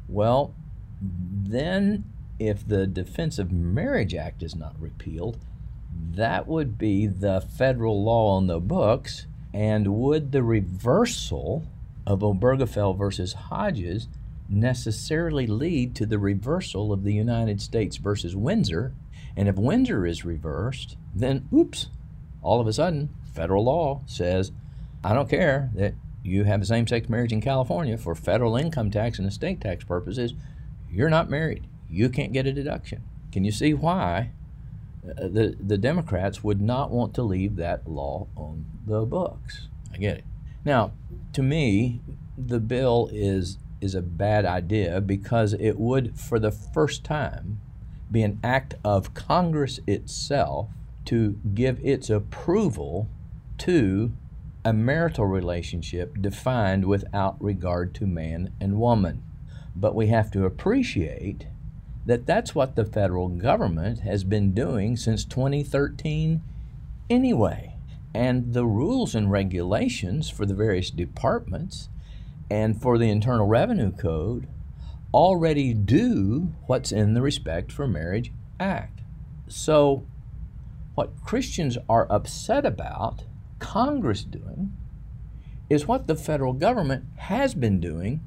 well, 0.09 0.55
then 1.01 2.05
if 2.39 2.67
the 2.67 2.87
Defense 2.87 3.39
of 3.39 3.53
Marriage 3.53 4.15
Act 4.15 4.43
is 4.43 4.55
not 4.55 4.79
repealed, 4.79 5.39
that 6.15 6.47
would 6.47 6.79
be 6.79 7.07
the 7.07 7.41
federal 7.41 8.03
law 8.05 8.37
on 8.37 8.47
the 8.47 8.61
books. 8.61 9.27
And 9.53 9.95
would 9.95 10.33
the 10.33 10.43
reversal 10.43 11.67
of 12.07 12.21
Obergefell 12.21 12.97
versus 12.97 13.33
Hodges 13.33 14.09
necessarily 14.49 15.47
lead 15.47 15.95
to 15.97 16.07
the 16.07 16.19
reversal 16.19 16.93
of 16.93 17.05
the 17.05 17.15
United 17.15 17.61
States 17.61 17.97
versus 17.97 18.37
Windsor? 18.37 18.95
And 19.37 19.49
if 19.49 19.57
Windsor 19.57 20.07
is 20.07 20.25
reversed, 20.25 20.97
then 21.15 21.49
oops, 21.53 21.89
all 22.43 22.61
of 22.61 22.67
a 22.67 22.73
sudden, 22.73 23.11
federal 23.33 23.65
law 23.65 24.03
says, 24.07 24.53
I 25.05 25.15
don't 25.15 25.31
care 25.31 25.71
that 25.75 25.95
you 26.23 26.45
have 26.45 26.63
a 26.63 26.67
same 26.67 26.87
sex 26.87 27.09
marriage 27.09 27.33
in 27.33 27.41
California 27.41 27.97
for 27.97 28.15
federal 28.15 28.57
income 28.57 28.91
tax 28.91 29.19
and 29.19 29.29
estate 29.29 29.61
tax 29.61 29.85
purposes, 29.85 30.35
you're 30.91 31.11
not 31.11 31.31
married. 31.31 31.67
You 31.89 32.09
can't 32.09 32.33
get 32.33 32.47
a 32.47 32.53
deduction. 32.53 33.03
Can 33.33 33.45
you 33.45 33.53
see 33.53 33.75
why 33.75 34.33
Uh, 35.11 35.29
the, 35.29 35.57
the 35.61 35.79
Democrats 35.79 36.43
would 36.45 36.61
not 36.61 36.91
want 36.91 37.15
to 37.15 37.23
leave 37.23 37.57
that 37.57 37.89
law 37.89 38.27
on 38.37 38.67
the 38.87 39.05
books? 39.05 39.69
I 39.93 39.97
get 39.97 40.19
it. 40.19 40.25
Now, 40.65 40.93
to 41.33 41.43
me, 41.43 42.01
the 42.37 42.61
bill 42.61 43.09
is 43.13 43.59
is 43.81 43.95
a 43.95 44.03
bad 44.03 44.45
idea 44.45 45.01
because 45.01 45.53
it 45.53 45.79
would, 45.79 46.19
for 46.19 46.41
the 46.41 46.51
first 46.51 47.05
time, 47.05 47.61
be 48.11 48.23
an 48.23 48.41
act 48.43 48.75
of 48.85 49.15
Congress 49.15 49.79
itself 49.87 50.69
to 51.05 51.39
give 51.55 51.79
its 51.85 52.11
approval 52.11 53.09
to 53.59 54.13
a 54.65 54.73
marital 54.73 55.27
relationship 55.27 56.21
defined 56.21 56.85
without 56.85 57.43
regard 57.43 57.95
to 57.95 58.07
man 58.07 58.53
and 58.61 58.81
woman. 58.81 59.23
But 59.77 59.95
we 59.95 60.09
have 60.09 60.31
to 60.33 60.45
appreciate 60.45 61.47
that 62.09 62.25
that's 62.25 62.55
what 62.55 62.75
the 62.75 62.87
federal 62.87 63.29
government 63.29 64.01
has 64.01 64.25
been 64.25 64.55
doing 64.55 64.97
since 64.97 65.27
2013 65.27 66.43
anyway. 67.11 67.75
And 68.15 68.55
the 68.55 68.65
rules 68.65 69.15
and 69.15 69.31
regulations 69.31 70.31
for 70.31 70.47
the 70.47 70.55
various 70.55 70.89
departments 70.91 71.91
and 72.51 72.81
for 72.81 72.97
the 72.97 73.11
Internal 73.11 73.47
Revenue 73.47 73.93
Code 73.93 74.49
already 75.13 75.75
do 75.75 76.55
what's 76.67 76.93
in 76.93 77.13
the 77.13 77.21
Respect 77.21 77.71
for 77.71 77.87
Marriage 77.87 78.33
Act. 78.59 79.01
So, 79.47 80.07
what 80.95 81.23
Christians 81.27 81.77
are 81.91 82.11
upset 82.11 82.65
about 82.65 83.25
Congress 83.59 84.25
doing 84.25 84.73
is 85.69 85.87
what 85.87 86.07
the 86.07 86.17
federal 86.17 86.55
government 86.55 87.05
has 87.17 87.55
been 87.55 87.81
doing 87.81 88.23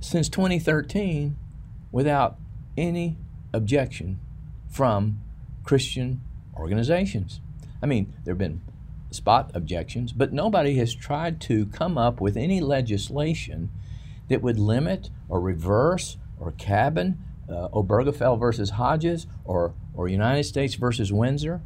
since 0.00 0.28
2013 0.28 1.38
without 1.90 2.36
any 2.76 3.16
objection 3.52 4.18
from 4.68 5.20
Christian 5.64 6.20
organizations. 6.56 7.40
I 7.82 7.86
mean, 7.86 8.14
there 8.24 8.32
have 8.32 8.38
been 8.38 8.62
spot 9.10 9.50
objections, 9.54 10.12
but 10.12 10.32
nobody 10.32 10.76
has 10.76 10.94
tried 10.94 11.40
to 11.42 11.66
come 11.66 11.98
up 11.98 12.20
with 12.20 12.36
any 12.36 12.60
legislation 12.60 13.70
that 14.28 14.42
would 14.42 14.58
limit 14.58 15.10
or 15.28 15.40
reverse 15.40 16.16
or 16.38 16.52
cabin 16.52 17.18
uh, 17.48 17.68
Obergefell 17.68 18.38
versus 18.38 18.70
Hodges 18.70 19.26
or, 19.44 19.74
or 19.94 20.08
United 20.08 20.44
States 20.44 20.74
versus 20.74 21.12
Windsor. 21.12 21.60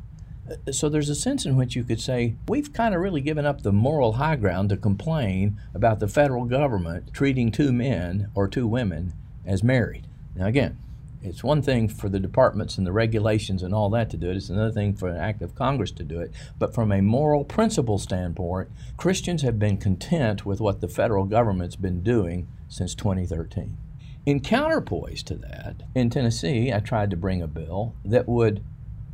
Uh, 0.50 0.72
so 0.72 0.88
there's 0.88 1.08
a 1.08 1.14
sense 1.14 1.46
in 1.46 1.56
which 1.56 1.76
you 1.76 1.84
could 1.84 2.00
say 2.00 2.34
we've 2.48 2.72
kind 2.72 2.94
of 2.94 3.00
really 3.00 3.20
given 3.20 3.46
up 3.46 3.62
the 3.62 3.72
moral 3.72 4.14
high 4.14 4.36
ground 4.36 4.68
to 4.70 4.76
complain 4.76 5.58
about 5.75 6.00
the 6.00 6.08
federal 6.08 6.44
government 6.44 7.12
treating 7.12 7.52
two 7.52 7.72
men 7.72 8.30
or 8.34 8.48
two 8.48 8.66
women 8.66 9.12
as 9.44 9.62
married. 9.62 10.06
Now, 10.34 10.46
again, 10.46 10.78
it's 11.26 11.45
one 11.45 11.61
thing 11.61 11.88
for 11.88 12.09
the 12.09 12.21
departments 12.21 12.78
and 12.78 12.87
the 12.87 12.92
regulations 12.92 13.62
and 13.62 13.75
all 13.75 13.90
that 13.90 14.11
to 14.11 14.16
do 14.16 14.30
it. 14.30 14.37
It's 14.37 14.49
another 14.49 14.73
thing 14.73 14.95
for 14.95 15.09
an 15.09 15.16
act 15.16 15.42
of 15.42 15.54
Congress 15.54 15.90
to 15.92 16.04
do 16.04 16.21
it. 16.21 16.33
But 16.59 16.75
from 16.75 16.92
a 16.92 17.02
moral 17.02 17.45
principle 17.45 17.99
standpoint, 17.99 18.68
Christians 18.97 19.42
have 19.42 19.59
been 19.59 19.76
content 19.76 20.47
with 20.47 20.61
what 20.61 20.80
the 20.80 20.88
federal 20.88 21.25
government's 21.25 21.76
been 21.76 22.02
doing 22.02 22.49
since 22.68 22.95
2013. 22.95 23.76
In 24.25 24.40
counterpoise 24.40 25.23
to 25.25 25.35
that, 25.37 25.83
in 25.95 26.11
Tennessee, 26.11 26.73
I 26.73 26.80
tried 26.80 27.11
to 27.11 27.16
bring 27.16 27.42
a 27.42 27.47
bill 27.47 27.95
that 28.04 28.28
would 28.28 28.62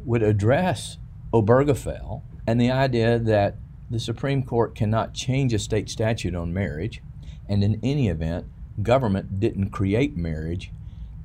would 0.05 0.23
address 0.23 0.99
Obergefell 1.33 2.23
and 2.47 2.61
the 2.61 2.71
idea 2.71 3.19
that 3.19 3.57
the 3.89 4.01
Supreme 4.01 4.43
Court 4.43 4.75
cannot 4.75 5.15
change 5.15 5.53
a 5.53 5.59
state 5.59 5.89
statute 5.91 6.35
on 6.35 6.53
marriage, 6.53 7.03
and 7.49 7.63
in 7.63 7.79
any 7.83 8.09
event, 8.09 8.47
government 8.83 9.39
didn't 9.39 9.71
create 9.71 10.17
marriage 10.17 10.73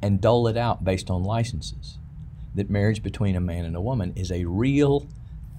and 0.02 0.22
dole 0.22 0.48
it 0.48 0.58
out 0.58 0.84
based 0.84 1.10
on 1.10 1.24
licenses. 1.24 1.98
That 2.56 2.70
marriage 2.70 3.04
between 3.04 3.36
a 3.36 3.42
man 3.42 3.66
and 3.66 3.76
a 3.76 3.82
woman 3.82 4.14
is 4.16 4.32
a 4.32 4.46
real 4.46 5.08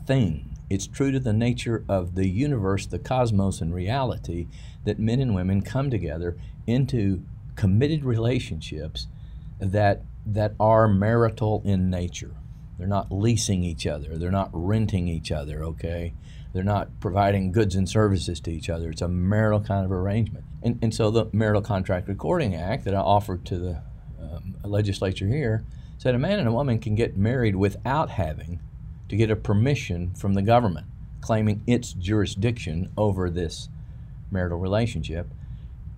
thing. 0.07 0.57
It's 0.71 0.87
true 0.87 1.11
to 1.13 1.21
the 1.21 1.33
nature 1.33 1.85
of 1.89 2.15
the 2.15 2.29
universe, 2.29 2.87
the 2.87 2.99
cosmos, 2.99 3.61
and 3.61 3.75
reality 3.75 4.49
that 4.85 4.99
men 4.99 5.21
and 5.21 5.35
women 5.35 5.63
come 5.63 5.91
together 5.91 6.37
into 6.67 7.23
committed 7.57 8.05
relationships 8.05 9.07
that 9.59 10.03
that 10.27 10.55
are 10.61 10.87
marital 10.87 11.63
in 11.65 11.89
nature. 11.89 12.35
They're 12.79 12.87
not 12.87 13.11
leasing 13.11 13.65
each 13.65 13.87
other. 13.87 14.19
They're 14.19 14.31
not 14.31 14.51
renting 14.53 15.09
each 15.09 15.33
other, 15.33 15.65
okay? 15.65 16.15
They're 16.53 16.63
not 16.63 17.01
providing 17.01 17.51
goods 17.51 17.75
and 17.75 17.89
services 17.89 18.39
to 18.41 18.51
each 18.51 18.71
other. 18.71 18.91
It's 18.91 19.03
a 19.03 19.09
marital 19.09 19.61
kind 19.61 19.85
of 19.85 19.93
arrangement. 19.93 20.45
And, 20.63 20.79
and 20.83 20.95
so 20.95 21.11
the 21.11 21.27
Marital 21.33 21.63
Contract 21.63 22.09
Recording 22.09 22.55
Act 22.55 22.85
that 22.85 22.95
I 22.95 23.01
offered 23.01 23.45
to 23.47 23.59
the 23.59 23.83
um, 24.21 24.57
legislature 24.65 25.29
here 25.29 25.65
said 25.99 26.15
a 26.15 26.19
man 26.19 26.39
and 26.39 26.49
a 26.49 26.53
woman 26.53 26.79
can 26.79 26.95
get 26.95 27.17
married 27.17 27.57
without 27.57 28.11
having 28.11 28.61
to 29.09 29.17
get 29.17 29.31
a 29.31 29.37
permission 29.37 30.15
from 30.15 30.35
the 30.35 30.43
government 30.43 30.87
claiming 31.21 31.63
its 31.67 31.93
jurisdiction 31.93 32.91
over 32.97 33.29
this 33.29 33.69
marital 34.31 34.59
relationship. 34.59 35.29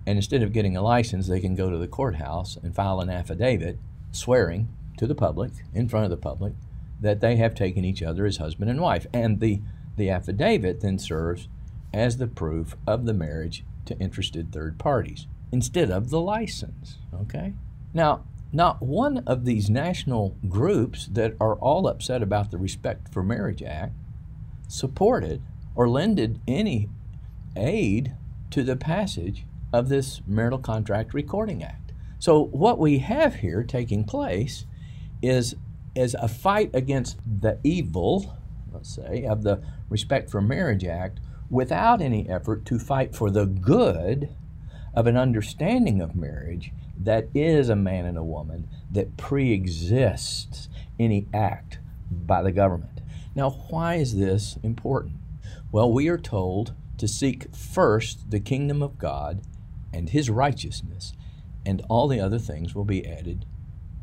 And 0.05 0.17
instead 0.17 0.41
of 0.41 0.53
getting 0.53 0.75
a 0.75 0.81
license, 0.81 1.27
they 1.27 1.39
can 1.39 1.55
go 1.55 1.69
to 1.69 1.77
the 1.77 1.87
courthouse 1.87 2.57
and 2.57 2.75
file 2.75 2.99
an 2.99 3.09
affidavit 3.09 3.77
swearing 4.11 4.67
to 4.97 5.07
the 5.07 5.15
public, 5.15 5.51
in 5.73 5.87
front 5.87 6.05
of 6.05 6.09
the 6.09 6.17
public, 6.17 6.53
that 6.99 7.21
they 7.21 7.35
have 7.35 7.55
taken 7.55 7.85
each 7.85 8.01
other 8.01 8.25
as 8.25 8.37
husband 8.37 8.69
and 8.69 8.81
wife. 8.81 9.05
And 9.13 9.39
the, 9.39 9.61
the 9.95 10.09
affidavit 10.09 10.81
then 10.81 10.97
serves 10.99 11.47
as 11.93 12.17
the 12.17 12.27
proof 12.27 12.75
of 12.87 13.05
the 13.05 13.13
marriage 13.13 13.63
to 13.85 13.97
interested 13.99 14.51
third 14.51 14.79
parties 14.79 15.27
instead 15.51 15.91
of 15.91 16.09
the 16.09 16.19
license. 16.19 16.97
Okay? 17.13 17.53
Now, 17.93 18.23
not 18.53 18.81
one 18.81 19.19
of 19.19 19.45
these 19.45 19.69
national 19.69 20.35
groups 20.47 21.07
that 21.07 21.35
are 21.39 21.55
all 21.55 21.87
upset 21.87 22.21
about 22.21 22.51
the 22.51 22.57
Respect 22.57 23.13
for 23.13 23.23
Marriage 23.23 23.63
Act 23.63 23.93
supported 24.67 25.41
or 25.75 25.89
lended 25.89 26.39
any 26.47 26.89
aid 27.55 28.15
to 28.51 28.63
the 28.63 28.75
passage 28.75 29.45
of 29.73 29.89
this 29.89 30.21
Marital 30.27 30.59
Contract 30.59 31.13
Recording 31.13 31.63
Act. 31.63 31.93
So, 32.19 32.45
what 32.45 32.77
we 32.77 32.99
have 32.99 33.35
here 33.35 33.63
taking 33.63 34.03
place 34.03 34.65
is, 35.21 35.55
is 35.95 36.13
a 36.15 36.27
fight 36.27 36.71
against 36.73 37.17
the 37.25 37.57
evil, 37.63 38.37
let's 38.71 38.93
say, 38.93 39.25
of 39.25 39.43
the 39.43 39.61
Respect 39.89 40.29
for 40.29 40.41
Marriage 40.41 40.85
Act 40.85 41.19
without 41.49 42.01
any 42.01 42.29
effort 42.29 42.65
to 42.65 42.79
fight 42.79 43.15
for 43.15 43.29
the 43.29 43.45
good 43.45 44.29
of 44.93 45.07
an 45.07 45.17
understanding 45.17 46.01
of 46.01 46.15
marriage 46.15 46.71
that 47.05 47.29
is 47.33 47.69
a 47.69 47.75
man 47.75 48.05
and 48.05 48.17
a 48.17 48.23
woman 48.23 48.67
that 48.91 49.17
pre 49.17 49.51
exists 49.51 50.69
any 50.99 51.27
act 51.33 51.79
by 52.11 52.41
the 52.41 52.51
government. 52.51 53.01
Now, 53.35 53.51
why 53.69 53.95
is 53.95 54.15
this 54.15 54.57
important? 54.61 55.15
Well, 55.71 55.91
we 55.91 56.07
are 56.09 56.17
told 56.17 56.73
to 56.97 57.07
seek 57.07 57.55
first 57.55 58.29
the 58.29 58.39
kingdom 58.39 58.81
of 58.83 58.97
God 58.97 59.41
and 59.93 60.09
his 60.09 60.29
righteousness, 60.29 61.13
and 61.65 61.81
all 61.89 62.07
the 62.07 62.19
other 62.19 62.39
things 62.39 62.75
will 62.75 62.85
be 62.85 63.05
added 63.05 63.45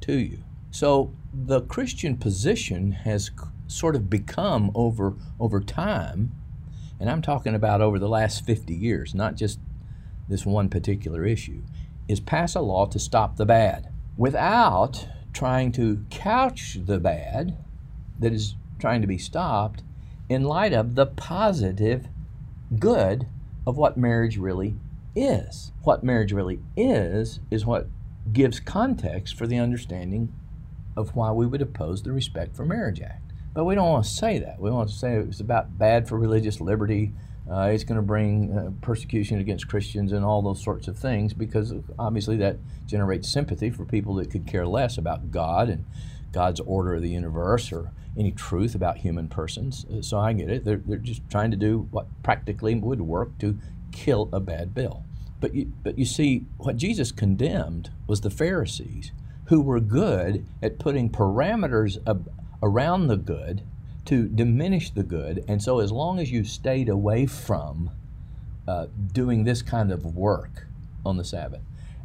to 0.02 0.14
you. 0.14 0.43
So, 0.71 1.14
the 1.33 1.62
Christian 1.62 2.17
position 2.17 2.93
has 2.93 3.31
sort 3.67 3.95
of 3.95 4.11
become 4.11 4.71
over, 4.75 5.14
over 5.38 5.61
time, 5.61 6.33
and 6.99 7.11
I'm 7.11 7.23
talking 7.23 7.55
about 7.55 7.81
over 7.81 7.99
the 7.99 8.09
last 8.09 8.45
50 8.45 8.75
years, 8.75 9.14
not 9.14 9.37
just 9.37 9.61
this 10.28 10.45
one 10.45 10.69
particular 10.69 11.25
issue, 11.25 11.62
is 12.09 12.21
pass 12.21 12.55
a 12.55 12.61
law 12.61 12.87
to 12.87 12.99
stop 12.99 13.37
the 13.37 13.47
bad 13.47 13.93
without 14.17 15.07
trying 15.33 15.71
to 15.73 16.05
couch 16.11 16.79
the 16.85 16.99
bad 16.99 17.57
that 18.19 18.33
is 18.33 18.57
trying 18.79 19.00
to 19.00 19.07
be 19.07 19.19
stopped 19.19 19.83
in 20.29 20.43
light 20.43 20.73
of 20.73 20.95
the 20.95 21.07
positive 21.07 22.09
good 22.79 23.27
of 23.67 23.77
what 23.77 23.97
marriage 23.97 24.37
really 24.37 24.75
is. 25.15 25.73
What 25.83 26.03
marriage 26.03 26.33
really 26.33 26.61
is, 26.77 27.41
is 27.50 27.65
what 27.65 27.88
gives 28.33 28.61
context 28.61 29.37
for 29.37 29.47
the 29.47 29.59
understanding 29.59 30.33
of 30.97 31.15
why 31.15 31.31
we 31.31 31.47
would 31.47 31.62
oppose 31.62 32.03
the 32.03 32.12
Respect 32.12 32.57
for 32.57 32.65
Marriage 32.65 33.00
Act. 33.00 33.33
But 33.55 33.65
we 33.65 33.75
don't 33.75 33.88
want 33.88 34.05
to 34.05 34.11
say 34.11 34.38
that. 34.38 34.61
We 34.61 34.71
want 34.71 34.88
to 34.88 34.95
say 34.95 35.15
it's 35.15 35.41
about 35.41 35.79
bad 35.79 36.09
for 36.09 36.19
religious 36.19 36.61
liberty, 36.61 37.12
uh, 37.50 37.71
it's 37.73 37.85
going 37.85 37.97
to 37.97 38.02
bring 38.02 38.57
uh, 38.57 38.71
persecution 38.83 39.38
against 39.38 39.69
Christians 39.69 40.12
and 40.12 40.25
all 40.25 40.43
those 40.43 40.62
sorts 40.62 40.88
of 40.88 40.99
things 40.99 41.33
because 41.33 41.73
obviously 41.99 42.37
that 42.37 42.59
generates 42.87 43.28
sympathy 43.28 43.71
for 43.71 43.85
people 43.85 44.14
that 44.17 44.31
could 44.31 44.47
care 44.47 44.67
less 44.67 44.99
about 44.99 45.31
God 45.31 45.69
and 45.69 45.85
God's 46.33 46.61
order 46.61 46.95
of 46.95 47.02
the 47.02 47.09
universe 47.09 47.73
or 47.73 47.90
any 48.19 48.33
truth 48.33 48.75
about 48.75 48.99
human 48.99 49.28
persons. 49.28 49.87
Uh, 49.87 50.02
so 50.02 50.19
I 50.19 50.33
get 50.35 50.50
it. 50.50 50.64
They're, 50.64 50.83
they're 50.85 50.99
just 50.99 51.23
trying 51.31 51.50
to 51.50 51.57
do 51.57 51.88
what 51.90 52.07
practically 52.23 52.75
would 52.75 53.00
work 53.00 53.38
to 53.38 53.59
kill 53.93 54.28
a 54.33 54.40
bad 54.40 54.75
bill. 54.75 55.05
But 55.40 55.55
you, 55.55 55.73
but 55.83 55.99
you 55.99 56.05
see, 56.05 56.45
what 56.59 56.76
Jesus 56.76 57.12
condemned 57.12 57.90
was 58.07 58.21
the 58.21 58.31
Pharisees 58.31 59.12
who 59.47 59.61
were 59.61 59.81
good 59.81 60.45
at 60.62 60.78
putting 60.78 61.09
parameters 61.09 61.99
ab- 62.07 62.31
around 62.62 63.07
the 63.07 63.17
good 63.17 63.62
to 64.09 64.27
diminish 64.27 64.91
the 64.91 65.03
good. 65.03 65.45
And 65.49 65.62
so, 65.62 65.81
as 65.81 65.93
long 65.93 66.19
as 66.19 66.31
you 66.31 66.43
stayed 66.43 66.88
away 66.88 67.27
from 67.27 67.91
uh, 68.67 68.87
doing 69.12 69.45
this 69.45 69.61
kind 69.61 69.93
of 69.93 70.17
work 70.17 70.67
on 71.05 71.19
the 71.19 71.25
Sabbath, 71.25 71.61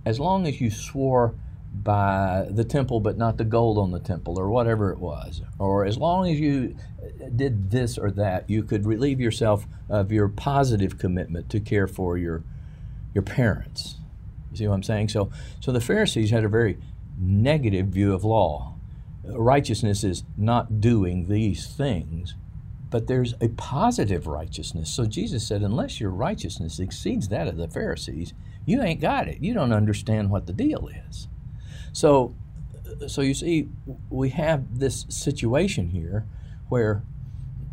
as 0.05 0.19
long 0.19 0.45
as 0.45 0.59
you 0.59 0.69
swore 0.69 1.33
by 1.73 2.45
the 2.51 2.63
temple 2.63 2.99
but 2.99 3.17
not 3.17 3.37
the 3.37 3.43
gold 3.43 3.79
on 3.79 3.91
the 3.91 3.99
temple 3.99 4.37
or 4.37 4.49
whatever 4.49 4.91
it 4.91 4.99
was, 4.99 5.43
or 5.59 5.85
as 5.85 5.97
long 5.97 6.29
as 6.29 6.37
you 6.39 6.75
uh, 7.01 7.29
did 7.33 7.71
this 7.71 7.97
or 7.97 8.11
that, 8.11 8.49
you 8.49 8.63
could 8.63 8.85
relieve 8.85 9.21
yourself 9.21 9.65
of 9.89 10.11
your 10.11 10.27
positive 10.27 10.97
commitment 10.97 11.49
to 11.49 11.59
care 11.61 11.87
for 11.87 12.17
your 12.17 12.43
your 13.13 13.23
parents. 13.23 13.95
You 14.51 14.57
see 14.57 14.67
what 14.67 14.75
I'm 14.75 14.83
saying? 14.83 15.07
So, 15.07 15.31
so 15.61 15.71
the 15.71 15.79
Pharisees 15.79 16.31
had 16.31 16.43
a 16.43 16.49
very 16.49 16.77
negative 17.17 17.87
view 17.87 18.13
of 18.13 18.25
law 18.25 18.73
righteousness 19.23 20.03
is 20.03 20.23
not 20.37 20.81
doing 20.81 21.27
these 21.27 21.67
things, 21.67 22.35
but 22.89 23.07
there's 23.07 23.33
a 23.41 23.49
positive 23.49 24.27
righteousness. 24.27 24.93
So 24.93 25.05
Jesus 25.05 25.47
said, 25.47 25.61
unless 25.61 25.99
your 25.99 26.11
righteousness 26.11 26.79
exceeds 26.79 27.29
that 27.29 27.47
of 27.47 27.57
the 27.57 27.67
Pharisees, 27.67 28.33
you 28.65 28.81
ain't 28.81 29.01
got 29.01 29.27
it. 29.27 29.41
You 29.41 29.53
don't 29.53 29.73
understand 29.73 30.29
what 30.29 30.45
the 30.45 30.53
deal 30.53 30.89
is. 31.09 31.27
So, 31.91 32.35
so 33.07 33.21
you 33.21 33.33
see, 33.33 33.69
we 34.09 34.29
have 34.29 34.79
this 34.79 35.05
situation 35.09 35.89
here 35.89 36.25
where 36.69 37.03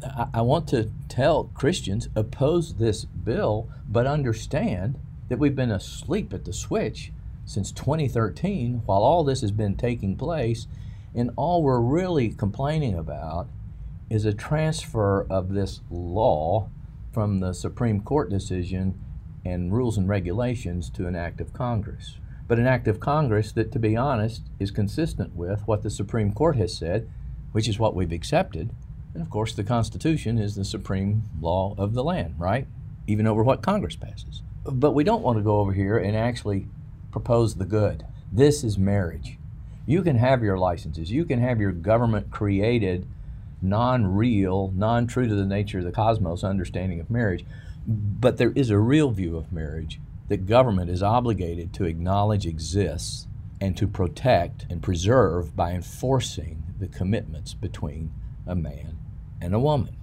I, 0.02 0.28
I 0.34 0.40
want 0.42 0.68
to 0.68 0.90
tell 1.08 1.44
Christians 1.54 2.08
oppose 2.14 2.74
this 2.74 3.04
bill, 3.04 3.68
but 3.88 4.06
understand 4.06 4.98
that 5.28 5.38
we've 5.38 5.54
been 5.54 5.70
asleep 5.70 6.32
at 6.32 6.44
the 6.44 6.52
switch 6.52 7.12
since 7.44 7.72
2013 7.72 8.82
while 8.86 9.02
all 9.02 9.24
this 9.24 9.40
has 9.40 9.50
been 9.50 9.76
taking 9.76 10.16
place 10.16 10.66
and 11.14 11.30
all 11.36 11.62
we're 11.62 11.80
really 11.80 12.30
complaining 12.30 12.96
about 12.96 13.48
is 14.08 14.24
a 14.24 14.32
transfer 14.32 15.26
of 15.30 15.52
this 15.52 15.80
law 15.90 16.68
from 17.12 17.40
the 17.40 17.52
Supreme 17.52 18.00
Court 18.00 18.30
decision 18.30 19.00
and 19.44 19.72
rules 19.72 19.96
and 19.96 20.08
regulations 20.08 20.90
to 20.90 21.06
an 21.06 21.16
act 21.16 21.40
of 21.40 21.52
Congress. 21.52 22.18
But 22.46 22.58
an 22.58 22.66
act 22.66 22.88
of 22.88 23.00
Congress 23.00 23.52
that, 23.52 23.72
to 23.72 23.78
be 23.78 23.96
honest, 23.96 24.42
is 24.58 24.70
consistent 24.70 25.34
with 25.34 25.66
what 25.66 25.82
the 25.82 25.90
Supreme 25.90 26.32
Court 26.32 26.56
has 26.56 26.76
said, 26.76 27.08
which 27.52 27.68
is 27.68 27.78
what 27.78 27.94
we've 27.94 28.12
accepted, 28.12 28.70
And 29.14 29.22
of 29.22 29.30
course, 29.30 29.54
the 29.54 29.64
Constitution 29.64 30.38
is 30.38 30.54
the 30.54 30.64
supreme 30.64 31.24
law 31.40 31.74
of 31.76 31.94
the 31.94 32.04
land, 32.04 32.34
right? 32.38 32.66
Even 33.06 33.26
over 33.26 33.42
what 33.42 33.62
Congress 33.62 33.96
passes. 33.96 34.42
But 34.64 34.92
we 34.92 35.04
don't 35.04 35.22
want 35.22 35.38
to 35.38 35.42
go 35.42 35.58
over 35.58 35.72
here 35.72 35.98
and 35.98 36.16
actually 36.16 36.68
propose 37.10 37.56
the 37.56 37.64
good. 37.64 38.04
This 38.32 38.62
is 38.62 38.78
marriage. 38.78 39.36
You 39.86 40.02
can 40.02 40.16
have 40.16 40.42
your 40.42 40.58
licenses, 40.58 41.10
you 41.10 41.24
can 41.24 41.40
have 41.40 41.60
your 41.60 41.72
government 41.72 42.30
created, 42.30 43.06
non 43.62 44.06
real, 44.06 44.72
non 44.74 45.06
true 45.06 45.26
to 45.26 45.34
the 45.34 45.46
nature 45.46 45.78
of 45.78 45.84
the 45.84 45.92
cosmos 45.92 46.44
understanding 46.44 47.00
of 47.00 47.10
marriage. 47.10 47.44
But 47.86 48.36
there 48.36 48.52
is 48.52 48.70
a 48.70 48.78
real 48.78 49.10
view 49.10 49.36
of 49.36 49.52
marriage 49.52 50.00
that 50.28 50.46
government 50.46 50.90
is 50.90 51.02
obligated 51.02 51.72
to 51.74 51.84
acknowledge 51.84 52.46
exists 52.46 53.26
and 53.60 53.76
to 53.76 53.86
protect 53.86 54.66
and 54.70 54.82
preserve 54.82 55.56
by 55.56 55.72
enforcing 55.72 56.62
the 56.78 56.88
commitments 56.88 57.52
between 57.52 58.12
a 58.46 58.54
man 58.54 58.96
and 59.40 59.54
a 59.54 59.60
woman. 59.60 59.96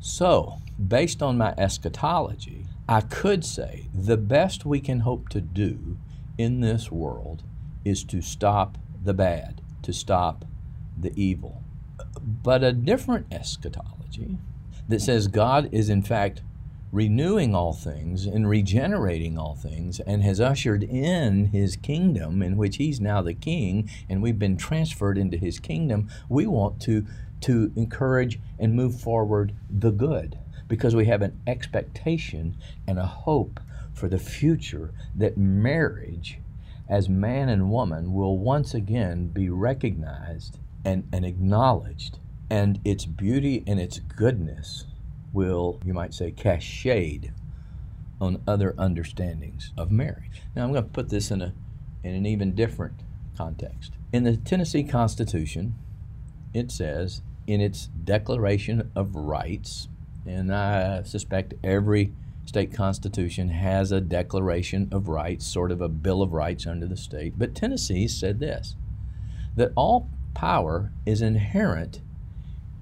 So, 0.00 0.58
based 0.88 1.22
on 1.22 1.38
my 1.38 1.54
eschatology, 1.58 2.66
I 2.88 3.00
could 3.00 3.44
say 3.44 3.88
the 3.94 4.16
best 4.16 4.64
we 4.64 4.80
can 4.80 5.00
hope 5.00 5.28
to 5.30 5.40
do 5.40 5.98
in 6.38 6.60
this 6.60 6.90
world 6.90 7.42
is 7.84 8.04
to 8.04 8.22
stop 8.22 8.78
the 9.02 9.14
bad, 9.14 9.60
to 9.82 9.92
stop 9.92 10.44
the 10.98 11.12
evil. 11.16 11.62
But 12.20 12.62
a 12.62 12.72
different 12.72 13.26
eschatology 13.32 14.38
that 14.88 15.00
says 15.00 15.28
God 15.28 15.68
is 15.72 15.88
in 15.88 16.02
fact 16.02 16.42
renewing 16.92 17.54
all 17.54 17.72
things 17.72 18.26
and 18.26 18.48
regenerating 18.48 19.38
all 19.38 19.54
things 19.54 19.98
and 20.00 20.22
has 20.22 20.40
ushered 20.40 20.82
in 20.82 21.46
his 21.46 21.74
kingdom 21.74 22.42
in 22.42 22.56
which 22.56 22.76
he's 22.76 23.00
now 23.00 23.22
the 23.22 23.32
king 23.32 23.88
and 24.10 24.22
we've 24.22 24.38
been 24.38 24.58
transferred 24.58 25.16
into 25.16 25.38
his 25.38 25.58
kingdom 25.58 26.06
we 26.28 26.46
want 26.46 26.78
to 26.82 27.06
to 27.40 27.72
encourage 27.76 28.38
and 28.58 28.74
move 28.74 29.00
forward 29.00 29.54
the 29.70 29.90
good 29.90 30.38
because 30.68 30.94
we 30.94 31.06
have 31.06 31.22
an 31.22 31.40
expectation 31.46 32.56
and 32.86 32.98
a 32.98 33.06
hope 33.06 33.58
for 33.94 34.08
the 34.08 34.18
future 34.18 34.92
that 35.14 35.38
marriage 35.38 36.38
as 36.88 37.08
man 37.08 37.48
and 37.48 37.70
woman 37.70 38.12
will 38.12 38.38
once 38.38 38.74
again 38.74 39.28
be 39.28 39.48
recognized 39.48 40.58
and, 40.84 41.08
and 41.12 41.24
acknowledged 41.24 42.18
and 42.50 42.78
its 42.84 43.06
beauty 43.06 43.64
and 43.66 43.80
its 43.80 43.98
goodness 43.98 44.84
will, 45.32 45.80
you 45.84 45.94
might 45.94 46.12
say, 46.12 46.30
cast 46.30 46.66
shade 46.66 47.32
on 48.20 48.42
other 48.46 48.74
understandings 48.76 49.72
of 49.76 49.90
marriage. 49.90 50.42
Now, 50.54 50.64
I'm 50.64 50.72
going 50.72 50.84
to 50.84 50.90
put 50.90 51.08
this 51.08 51.30
in, 51.30 51.40
a, 51.40 51.54
in 52.04 52.14
an 52.14 52.26
even 52.26 52.54
different 52.54 53.00
context. 53.36 53.92
In 54.12 54.24
the 54.24 54.36
Tennessee 54.36 54.84
Constitution, 54.84 55.74
it 56.52 56.70
says 56.70 57.22
in 57.46 57.62
its 57.62 57.86
Declaration 58.04 58.90
of 58.94 59.16
Rights, 59.16 59.88
and 60.26 60.54
I 60.54 61.02
suspect 61.04 61.54
every 61.64 62.12
state 62.44 62.72
constitution 62.74 63.48
has 63.50 63.92
a 63.92 64.00
Declaration 64.00 64.88
of 64.92 65.08
Rights, 65.08 65.46
sort 65.46 65.70
of 65.70 65.80
a 65.80 65.88
Bill 65.88 66.22
of 66.22 66.32
Rights 66.32 66.66
under 66.66 66.86
the 66.86 66.96
state, 66.96 67.34
but 67.38 67.54
Tennessee 67.54 68.08
said 68.08 68.40
this 68.40 68.76
that 69.54 69.72
all 69.76 70.08
power 70.34 70.90
is 71.04 71.20
inherent 71.20 72.00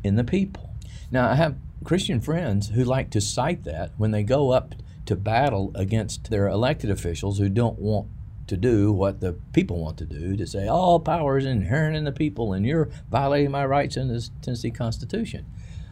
in 0.05 0.15
the 0.15 0.25
people. 0.25 0.71
Now, 1.11 1.29
I 1.29 1.35
have 1.35 1.57
Christian 1.83 2.21
friends 2.21 2.69
who 2.69 2.85
like 2.85 3.11
to 3.11 3.21
cite 3.21 3.65
that 3.65 3.91
when 3.97 4.13
they 4.13 4.23
go 4.23 4.51
up 4.51 4.75
to 5.07 5.17
battle 5.17 5.73
against 5.75 6.31
their 6.31 6.47
elected 6.47 6.91
officials 6.91 7.39
who 7.39 7.49
don't 7.49 7.79
want 7.79 8.09
to 8.47 8.57
do 8.57 8.93
what 8.93 9.21
the 9.21 9.33
people 9.53 9.81
want 9.81 9.99
to 9.99 10.05
do, 10.05 10.37
to 10.37 10.47
say 10.47 10.69
all 10.69 11.01
power 11.01 11.39
is 11.39 11.47
inherent 11.47 11.97
in 11.97 12.05
the 12.05 12.13
people 12.13 12.53
and 12.53 12.67
you're 12.67 12.91
violating 13.11 13.51
my 13.51 13.65
rights 13.65 13.97
in 13.97 14.09
the 14.09 14.29
Tennessee 14.43 14.71
Constitution. 14.71 15.47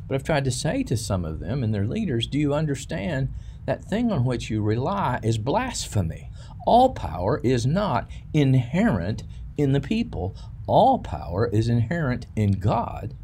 But 0.07 0.15
I've 0.15 0.25
tried 0.25 0.45
to 0.45 0.51
say 0.51 0.83
to 0.85 0.97
some 0.97 1.25
of 1.25 1.41
them 1.41 1.63
and 1.63 1.75
their 1.75 1.87
leaders, 1.87 2.27
do 2.27 2.39
you 2.39 2.55
understand 2.55 3.33
that 3.69 3.85
thing 3.85 4.11
on 4.11 4.25
which 4.25 4.51
you 4.51 4.63
rely 4.63 5.21
is 5.23 5.39
blasphemy? 5.39 6.31
All 6.66 6.92
power 6.92 7.40
is 7.45 7.66
not 7.66 8.11
inherent 8.35 9.23
in 9.57 9.73
the 9.73 9.81
people. 9.81 10.37
All 10.66 10.99
power 10.99 11.47
is 11.47 11.69
inherent 11.69 12.27
in 12.37 12.53
God 12.53 13.14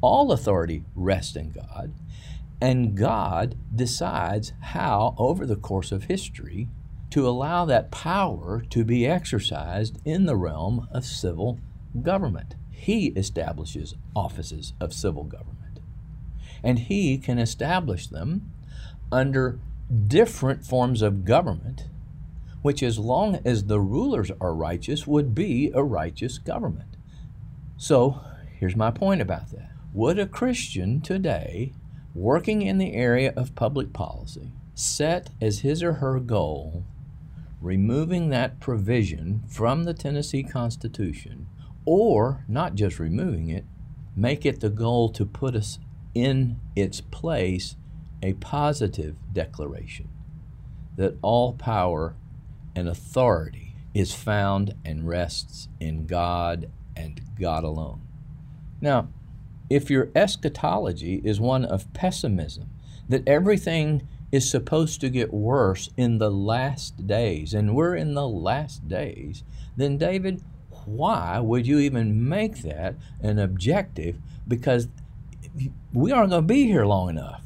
all 0.00 0.32
authority 0.32 0.84
rests 0.94 1.36
in 1.36 1.50
God, 1.50 1.92
and 2.60 2.96
God 2.96 3.56
decides 3.74 4.52
how, 4.60 5.14
over 5.18 5.44
the 5.44 5.56
course 5.56 5.92
of 5.92 6.04
history, 6.04 6.68
to 7.10 7.28
allow 7.28 7.64
that 7.64 7.90
power 7.90 8.62
to 8.70 8.84
be 8.84 9.06
exercised 9.06 9.98
in 10.04 10.26
the 10.26 10.36
realm 10.36 10.88
of 10.90 11.04
civil 11.04 11.58
government. 12.02 12.54
He 12.70 13.06
establishes 13.08 13.94
offices 14.14 14.74
of 14.80 14.92
civil 14.92 15.24
government, 15.24 15.80
and 16.62 16.78
He 16.78 17.18
can 17.18 17.38
establish 17.38 18.06
them 18.06 18.52
under 19.10 19.58
different 20.06 20.64
forms 20.64 21.02
of 21.02 21.24
government, 21.24 21.88
which, 22.62 22.82
as 22.82 22.98
long 22.98 23.40
as 23.44 23.64
the 23.64 23.80
rulers 23.80 24.30
are 24.40 24.54
righteous, 24.54 25.06
would 25.06 25.34
be 25.34 25.70
a 25.74 25.84
righteous 25.84 26.38
government. 26.38 26.96
So, 27.76 28.20
here's 28.58 28.76
my 28.76 28.90
point 28.90 29.20
about 29.20 29.50
that 29.50 29.70
would 29.92 30.18
a 30.18 30.26
Christian 30.26 31.00
today, 31.00 31.72
working 32.14 32.60
in 32.62 32.78
the 32.78 32.92
area 32.92 33.32
of 33.36 33.54
public 33.54 33.92
policy, 33.92 34.52
set 34.74 35.30
as 35.40 35.60
his 35.60 35.82
or 35.82 35.94
her 35.94 36.20
goal 36.20 36.84
removing 37.60 38.28
that 38.28 38.60
provision 38.60 39.42
from 39.48 39.84
the 39.84 39.94
Tennessee 39.94 40.42
Constitution, 40.42 41.46
or 41.84 42.44
not 42.48 42.74
just 42.74 42.98
removing 42.98 43.48
it, 43.48 43.64
make 44.14 44.46
it 44.46 44.60
the 44.60 44.70
goal 44.70 45.08
to 45.10 45.24
put 45.24 45.54
us 45.54 45.78
in 46.14 46.60
its 46.74 47.00
place 47.00 47.76
a 48.22 48.32
positive 48.34 49.16
declaration 49.32 50.08
that 50.96 51.16
all 51.22 51.52
power 51.52 52.14
and 52.74 52.88
authority 52.88 53.74
is 53.94 54.14
found 54.14 54.74
and 54.84 55.08
rests 55.08 55.68
in 55.80 56.06
God 56.06 56.70
and 56.96 57.20
God 57.38 57.64
alone. 57.64 58.00
Now, 58.80 59.08
if 59.68 59.90
your 59.90 60.10
eschatology 60.14 61.20
is 61.24 61.40
one 61.40 61.64
of 61.64 61.92
pessimism, 61.92 62.70
that 63.08 63.26
everything 63.26 64.06
is 64.32 64.48
supposed 64.50 65.00
to 65.00 65.08
get 65.08 65.32
worse 65.32 65.90
in 65.96 66.18
the 66.18 66.30
last 66.30 67.06
days, 67.06 67.54
and 67.54 67.74
we're 67.74 67.94
in 67.94 68.14
the 68.14 68.28
last 68.28 68.88
days, 68.88 69.44
then 69.76 69.98
David, 69.98 70.42
why 70.84 71.38
would 71.40 71.66
you 71.66 71.78
even 71.78 72.28
make 72.28 72.62
that 72.62 72.94
an 73.20 73.38
objective? 73.38 74.18
Because 74.46 74.88
we 75.92 76.12
aren't 76.12 76.30
going 76.30 76.42
to 76.42 76.46
be 76.46 76.64
here 76.66 76.84
long 76.84 77.08
enough 77.10 77.45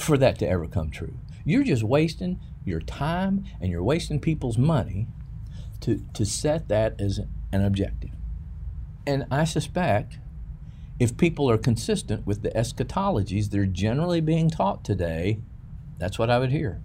for 0.00 0.18
that 0.18 0.38
to 0.38 0.48
ever 0.48 0.66
come 0.66 0.90
true. 0.90 1.14
You're 1.44 1.64
just 1.64 1.82
wasting 1.82 2.40
your 2.64 2.80
time 2.80 3.44
and 3.60 3.70
you're 3.70 3.82
wasting 3.82 4.20
people's 4.20 4.58
money 4.58 5.06
to, 5.80 6.04
to 6.14 6.24
set 6.24 6.68
that 6.68 7.00
as 7.00 7.20
an 7.52 7.64
objective. 7.64 8.10
And 9.06 9.26
I 9.30 9.44
suspect 9.44 10.18
if 10.98 11.16
people 11.16 11.50
are 11.50 11.56
consistent 11.56 12.26
with 12.26 12.42
the 12.42 12.50
eschatologies 12.50 13.50
that 13.50 13.58
are 13.58 13.66
generally 13.66 14.20
being 14.20 14.50
taught 14.50 14.84
today, 14.84 15.38
that's 15.98 16.18
what 16.18 16.30
I 16.30 16.38
would 16.38 16.50
hear. 16.50 16.82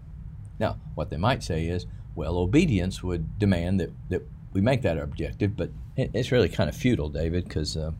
Now, 0.57 0.79
what 0.95 1.09
they 1.09 1.17
might 1.17 1.43
say 1.43 1.65
is, 1.65 1.85
well, 2.15 2.37
obedience 2.37 3.03
would 3.03 3.37
demand 3.37 3.79
that, 3.81 3.91
that 4.09 4.21
we 4.53 4.61
make 4.61 4.81
that 4.83 4.97
our 4.97 5.03
objective, 5.03 5.57
but 5.57 5.69
it's 5.97 6.31
really 6.31 6.47
kind 6.47 6.69
of 6.69 6.75
futile, 6.75 7.09
David, 7.09 7.43
because, 7.43 7.75
uh, 7.75 7.91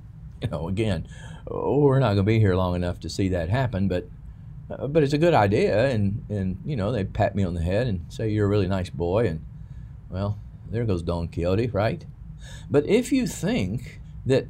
you 0.42 0.48
know, 0.48 0.70
again, 0.70 1.06
oh, 1.48 1.80
we're 1.80 2.00
not 2.00 2.14
going 2.14 2.18
to 2.18 2.24
be 2.24 2.40
here 2.40 2.56
long 2.56 2.76
enough 2.76 3.02
to 3.02 3.10
see 3.10 3.28
that 3.30 3.50
happen, 3.50 3.90
but 3.90 4.08
uh, 4.70 4.88
but 4.88 5.04
it's 5.04 5.14
a 5.14 5.18
good 5.18 5.34
idea, 5.34 5.88
and, 5.88 6.24
and, 6.30 6.58
you 6.66 6.76
know, 6.76 6.92
they 6.92 7.04
pat 7.04 7.36
me 7.36 7.44
on 7.44 7.54
the 7.54 7.62
head 7.62 7.88
and 7.88 8.06
say, 8.10 8.30
you're 8.30 8.46
a 8.46 8.50
really 8.50 8.68
nice 8.68 8.90
boy, 8.90 9.28
and, 9.28 9.46
well, 10.10 10.40
there 10.70 10.86
goes 10.86 11.04
Don 11.04 11.28
Quixote, 11.28 11.68
right? 11.68 12.06
But 12.70 12.86
if 12.88 13.12
you 13.12 13.28
think 13.28 14.02
that 14.26 14.48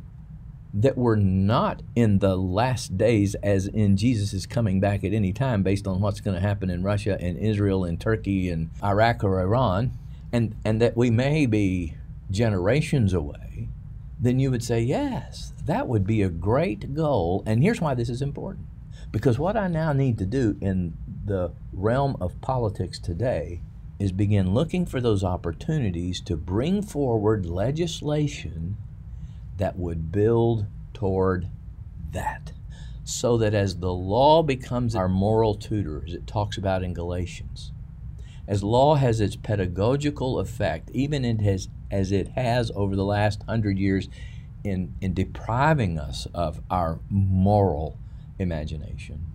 that 0.78 0.98
we're 0.98 1.16
not 1.16 1.82
in 1.96 2.20
the 2.20 2.36
last 2.36 2.98
days 2.98 3.34
as 3.36 3.66
in 3.68 3.96
Jesus 3.96 4.34
is 4.34 4.46
coming 4.46 4.82
back 4.82 5.06
at 5.06 5.14
any 5.14 5.32
time 5.32 5.64
based 5.64 5.88
on 5.88 6.02
what's 6.02 6.20
going 6.20 6.36
to 6.36 6.42
happen 6.42 6.70
in 6.70 6.84
Russia 6.84 7.18
and 7.22 7.38
Israel 7.38 7.86
and 7.86 8.00
Turkey 8.00 8.50
and 8.50 8.70
Iraq 8.84 9.24
or 9.24 9.40
Iran 9.40 9.94
and 10.34 10.54
and 10.66 10.82
that 10.82 10.98
we 10.98 11.10
may 11.10 11.46
be 11.46 11.96
generations 12.30 13.14
away 13.14 13.70
then 14.20 14.38
you 14.38 14.52
would 14.52 14.64
say 14.64 14.82
yes 14.82 15.54
that 15.64 15.88
would 15.88 16.06
be 16.06 16.22
a 16.22 16.30
great 16.30 16.94
goal 16.94 17.42
and 17.46 17.64
here's 17.64 17.80
why 17.80 17.94
this 17.94 18.10
is 18.10 18.22
important 18.22 18.68
because 19.16 19.40
what 19.40 19.56
I 19.56 19.70
now 19.70 19.94
need 19.94 20.18
to 20.18 20.26
do 20.26 20.58
in 20.60 20.98
the 21.24 21.54
realm 21.72 22.18
of 22.20 22.42
politics 22.42 23.00
today 23.00 23.62
is 23.98 24.12
begin 24.12 24.54
looking 24.54 24.86
for 24.86 25.00
those 25.00 25.24
opportunities 25.24 26.20
to 26.20 26.36
bring 26.36 26.82
forward 26.82 27.46
legislation 27.46 28.76
that 29.56 29.78
would 29.78 30.12
build 30.12 30.66
toward 30.94 31.48
that. 32.12 32.52
So 33.06 33.38
that 33.38 33.54
as 33.54 33.78
the 33.78 33.94
law 33.94 34.44
becomes 34.44 34.98
our 34.98 35.08
moral 35.08 35.56
tutor, 35.56 36.04
as 36.06 36.14
it 36.14 36.28
talks 36.28 36.58
about 36.58 36.84
in 36.84 36.94
Galatians, 36.94 37.72
as 38.50 38.64
law 38.64 38.96
has 38.96 39.22
its 39.22 39.38
pedagogical 39.38 40.40
effect, 40.40 40.92
even 40.92 41.24
as 41.90 42.12
it 42.12 42.28
has 42.36 42.70
over 42.76 42.98
the 42.98 43.06
last 43.06 43.44
hundred 43.44 43.80
years 43.80 44.10
in, 44.66 44.94
in 45.00 45.14
depriving 45.14 45.98
us 45.98 46.28
of 46.34 46.60
our 46.70 47.00
moral 47.10 47.98
imagination, 48.40 49.26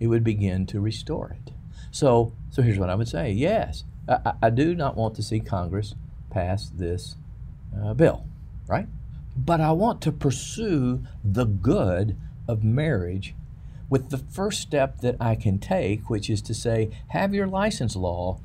it 0.00 0.06
would 0.08 0.24
begin 0.24 0.66
to 0.66 0.80
restore 0.80 1.30
it. 1.30 1.52
So, 1.90 2.32
so 2.50 2.62
here's 2.62 2.78
what 2.78 2.90
I 2.90 2.94
would 2.94 3.08
say 3.08 3.30
yes, 3.30 3.84
I, 4.08 4.34
I 4.42 4.50
do 4.50 4.74
not 4.74 4.96
want 4.96 5.14
to 5.16 5.22
see 5.22 5.40
Congress 5.40 5.94
pass 6.30 6.68
this 6.68 7.16
uh, 7.76 7.94
bill, 7.94 8.26
right? 8.66 8.86
But 9.36 9.60
I 9.60 9.72
want 9.72 10.00
to 10.02 10.12
pursue 10.12 11.02
the 11.24 11.44
good 11.44 12.16
of 12.46 12.64
marriage 12.64 13.34
with 13.88 14.10
the 14.10 14.18
first 14.18 14.60
step 14.60 15.00
that 15.00 15.16
I 15.20 15.34
can 15.34 15.58
take, 15.58 16.10
which 16.10 16.28
is 16.28 16.42
to 16.42 16.54
say, 16.54 16.90
have 17.08 17.34
your 17.34 17.46
license 17.46 17.96
law, 17.96 18.40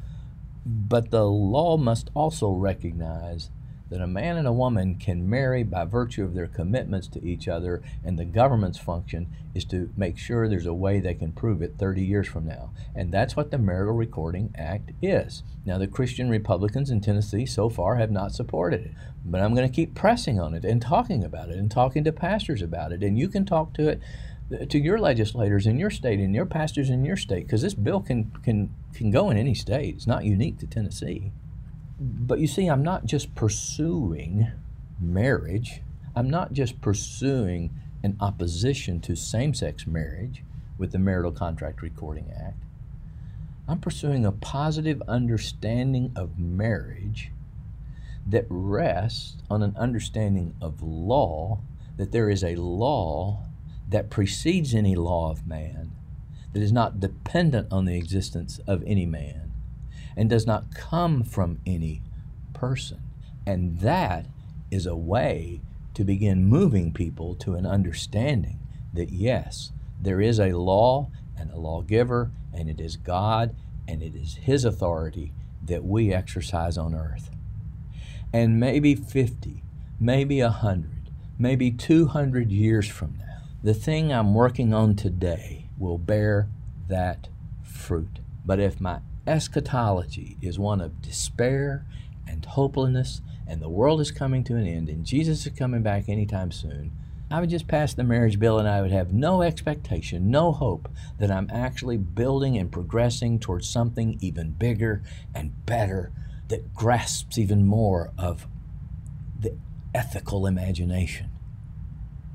but 0.66 1.12
the 1.12 1.26
law 1.26 1.78
must 1.78 2.10
also 2.14 2.52
recognize 2.52 3.50
that 3.94 4.02
a 4.02 4.08
man 4.08 4.38
and 4.38 4.48
a 4.48 4.52
woman 4.52 4.96
can 4.96 5.30
marry 5.30 5.62
by 5.62 5.86
virtue 5.86 6.24
of 6.24 6.34
their 6.34 6.48
commitments 6.48 7.08
to 7.08 7.24
each 7.24 7.48
other, 7.48 7.84
and 8.04 8.18
the 8.18 8.26
government's 8.26 8.80
function 8.80 9.28
is 9.54 9.66
to 9.66 9.92
make 9.96 10.18
sure 10.18 10.50
there's 10.50 10.66
a 10.66 10.74
way 10.74 11.00
they 11.00 11.14
can 11.14 11.32
prove 11.32 11.62
it 11.62 11.76
30 11.78 12.04
years 12.04 12.28
from 12.28 12.48
now. 12.48 12.72
And 12.96 13.14
that's 13.14 13.36
what 13.36 13.52
the 13.52 13.60
Marital 13.60 13.94
Recording 13.94 14.52
Act 14.58 14.94
is. 15.04 15.44
Now, 15.64 15.78
the 15.78 15.86
Christian 15.86 16.28
Republicans 16.28 16.90
in 16.90 17.02
Tennessee 17.02 17.46
so 17.46 17.70
far 17.70 17.98
have 17.98 18.10
not 18.10 18.32
supported 18.32 18.82
it, 18.82 18.94
but 19.24 19.42
I'm 19.42 19.54
going 19.54 19.70
to 19.70 19.76
keep 19.76 19.94
pressing 19.94 20.40
on 20.40 20.56
it 20.56 20.66
and 20.66 20.82
talking 20.82 21.24
about 21.24 21.50
it 21.50 21.58
and 21.58 21.70
talking 21.70 22.04
to 22.04 22.12
pastors 22.12 22.64
about 22.64 22.94
it. 22.94 23.04
And 23.04 23.20
you 23.20 23.30
can 23.30 23.46
talk 23.46 23.76
to 23.76 23.90
it 23.90 24.02
uh, 24.52 24.66
to 24.66 24.80
your 24.80 24.98
legislators 24.98 25.68
in 25.68 25.78
your 25.78 25.92
state 25.92 26.20
and 26.20 26.34
your 26.34 26.48
pastors 26.48 26.90
in 26.90 27.06
your 27.06 27.16
state 27.16 27.46
because 27.46 27.62
this 27.62 27.76
bill 27.76 28.02
can 28.02 28.32
can 28.44 28.74
can 28.92 29.12
go 29.12 29.30
in 29.30 29.38
any 29.38 29.54
state. 29.54 29.94
It's 29.94 30.08
not 30.08 30.26
unique 30.26 30.58
to 30.60 30.68
Tennessee. 30.68 31.32
But 32.06 32.42
you 32.42 32.48
see, 32.48 32.68
I'm 32.68 32.84
not 32.84 33.06
just 33.06 33.34
pursuing 33.34 34.52
marriage, 35.00 35.82
I'm 36.14 36.30
not 36.30 36.52
just 36.52 36.82
pursuing 36.82 37.74
an 38.04 38.18
opposition 38.20 39.00
to 39.02 39.16
same 39.16 39.54
sex 39.54 39.88
marriage 39.88 40.44
with 40.78 40.92
the 40.92 41.00
Marital 41.00 41.32
Contract 41.32 41.82
Recording 41.82 42.30
Act. 42.38 42.62
I'm 43.70 43.80
pursuing 43.80 44.26
a 44.26 44.34
positive 44.34 45.02
understanding 45.08 46.12
of 46.14 46.38
marriage 46.38 47.32
that 48.28 48.48
rests 48.50 49.38
on 49.50 49.64
an 49.64 49.74
understanding 49.78 50.56
of 50.60 50.84
law, 50.84 51.62
that 51.96 52.12
there 52.12 52.30
is 52.30 52.44
a 52.44 52.58
law 52.58 53.46
that 53.88 54.10
precedes 54.10 54.76
any 54.76 54.96
law 54.96 55.32
of 55.32 55.48
man, 55.48 55.92
that 56.52 56.62
is 56.62 56.74
not 56.74 57.00
dependent 57.00 57.72
on 57.72 57.86
the 57.86 57.96
existence 57.96 58.60
of 58.68 58.84
any 58.86 59.06
man 59.06 59.53
and 60.16 60.30
does 60.30 60.46
not 60.46 60.74
come 60.74 61.24
from 61.24 61.60
any 61.66 62.02
person. 62.54 63.02
And 63.46 63.80
that 63.80 64.26
is 64.72 64.86
a 64.86 64.96
way 64.96 65.62
to 65.94 66.04
begin 66.04 66.46
moving 66.46 66.94
people 66.94 67.36
to 67.36 67.56
an 67.56 67.66
understanding 67.66 68.60
that 68.94 69.12
yes, 69.12 69.72
there 70.02 70.22
is 70.22 70.40
a 70.40 70.54
law 70.54 71.10
and 71.38 71.52
a 71.52 71.58
lawgiver, 71.58 72.32
and 72.54 72.70
it 72.70 72.80
is 72.80 72.98
God 72.98 73.56
and 73.88 74.02
it 74.02 74.16
is 74.16 74.36
His 74.36 74.66
authority 74.66 75.34
that 75.66 75.84
we 75.84 76.14
exercise 76.14 76.78
on 76.78 76.96
earth. 76.96 77.30
And 78.32 78.60
maybe 78.60 78.96
50, 78.96 79.64
maybe 80.00 80.42
100, 80.42 81.12
maybe 81.38 81.72
200 81.72 82.52
years 82.52 82.88
from 82.88 83.18
now, 83.20 83.44
the 83.62 83.74
thing 83.74 84.12
I'm 84.12 84.34
working 84.34 84.74
on 84.74 84.96
today 84.96 85.68
will 85.78 85.98
bear 85.98 86.48
that 86.88 87.28
fruit. 87.62 88.20
But 88.46 88.60
if 88.60 88.82
my 88.82 89.00
eschatology 89.26 90.38
is 90.42 90.60
one 90.60 90.82
of 90.82 91.02
despair 91.02 91.86
and 92.28 92.46
hopelessness, 92.46 93.22
and 93.48 93.62
the 93.62 93.70
world 93.70 94.02
is 94.02 94.12
coming 94.12 94.44
to 94.46 94.56
an 94.56 94.68
end, 94.68 94.90
and 94.90 95.06
Jesus 95.06 95.46
is 95.46 95.54
coming 95.58 95.82
back 95.82 96.08
anytime 96.08 96.52
soon, 96.52 96.92
I 97.34 97.40
would 97.40 97.50
just 97.50 97.68
pass 97.68 97.96
the 97.96 98.04
marriage 98.04 98.38
bill 98.38 98.60
and 98.60 98.68
I 98.68 98.82
would 98.82 98.92
have 98.92 99.12
no 99.12 99.42
expectation, 99.42 100.30
no 100.30 100.52
hope 100.52 100.88
that 101.18 101.32
I'm 101.32 101.50
actually 101.52 101.98
building 101.98 102.58
and 102.58 102.72
progressing 102.72 103.40
towards 103.40 103.68
something 103.68 104.20
even 104.22 104.52
bigger 104.52 105.02
and 105.34 105.66
better 105.66 106.12
that 106.50 106.76
grasps 106.76 107.40
even 107.40 107.66
more 107.66 108.12
of 108.20 108.48
the 109.40 109.58
ethical 109.96 110.46
imagination 110.46 111.32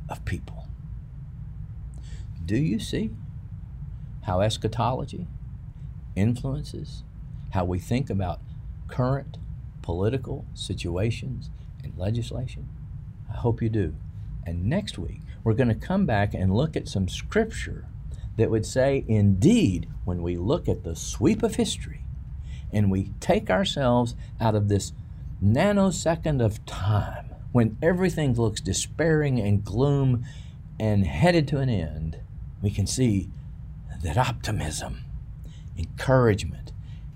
of 0.09 0.25
people. 0.25 0.67
Do 2.45 2.57
you 2.57 2.81
see 2.81 3.11
how 4.23 4.41
eschatology 4.41 5.29
influences 6.19 7.03
how 7.51 7.65
we 7.65 7.79
think 7.79 8.11
about 8.11 8.41
current 8.89 9.39
political 9.83 10.45
situations 10.55 11.51
and 11.83 11.97
legislation? 11.97 12.69
I 13.31 13.37
hope 13.37 13.63
you 13.63 13.69
do. 13.69 13.95
And 14.45 14.65
next 14.65 14.99
week, 14.99 15.21
we're 15.45 15.55
going 15.55 15.69
to 15.69 15.75
come 15.75 16.07
back 16.07 16.35
and 16.35 16.55
look 16.55 16.77
at 16.77 16.89
some 16.89 17.09
scripture 17.09 17.87
that 18.37 18.51
would 18.51 18.67
say, 18.67 19.05
indeed, 19.09 19.89
when 20.05 20.23
we 20.23 20.37
look 20.37 20.69
at 20.69 20.85
the 20.85 20.97
sweep 20.97 21.43
of 21.43 21.57
history 21.57 22.05
and 22.73 22.91
we 22.91 23.11
take 23.21 23.51
ourselves 23.51 24.15
out 24.41 24.55
of 24.55 24.69
this 24.69 24.93
nanosecond 25.43 26.45
of 26.45 26.65
time 26.67 27.31
when 27.53 27.77
everything 27.83 28.35
looks 28.35 28.61
despairing 28.61 29.41
and 29.41 29.65
gloom 29.65 30.25
and 30.79 31.07
headed 31.07 31.49
to 31.49 31.59
an 31.59 31.69
end, 31.69 32.19
we 32.63 32.71
can 32.71 32.87
see 32.87 33.29
that 34.03 34.17
optimism 34.17 35.05
encouragement, 35.79 36.73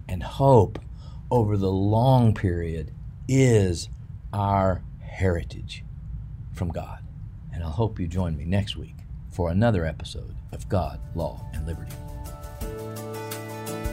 and 0.09 0.22
hope 0.22 0.79
over 1.31 1.57
the 1.57 1.70
long 1.70 2.35
period 2.35 2.92
is 3.29 3.88
our 4.33 4.83
heritage 5.01 5.85
from 6.53 6.68
God. 6.70 7.05
And 7.53 7.62
I 7.62 7.68
hope 7.68 7.98
you 7.98 8.07
join 8.07 8.37
me 8.37 8.44
next 8.44 8.77
week 8.77 8.96
for 9.31 9.51
another 9.51 9.85
episode 9.85 10.35
of 10.53 10.68
God, 10.68 11.01
Law, 11.14 11.44
and 11.55 11.66
Liberty. 11.66 11.92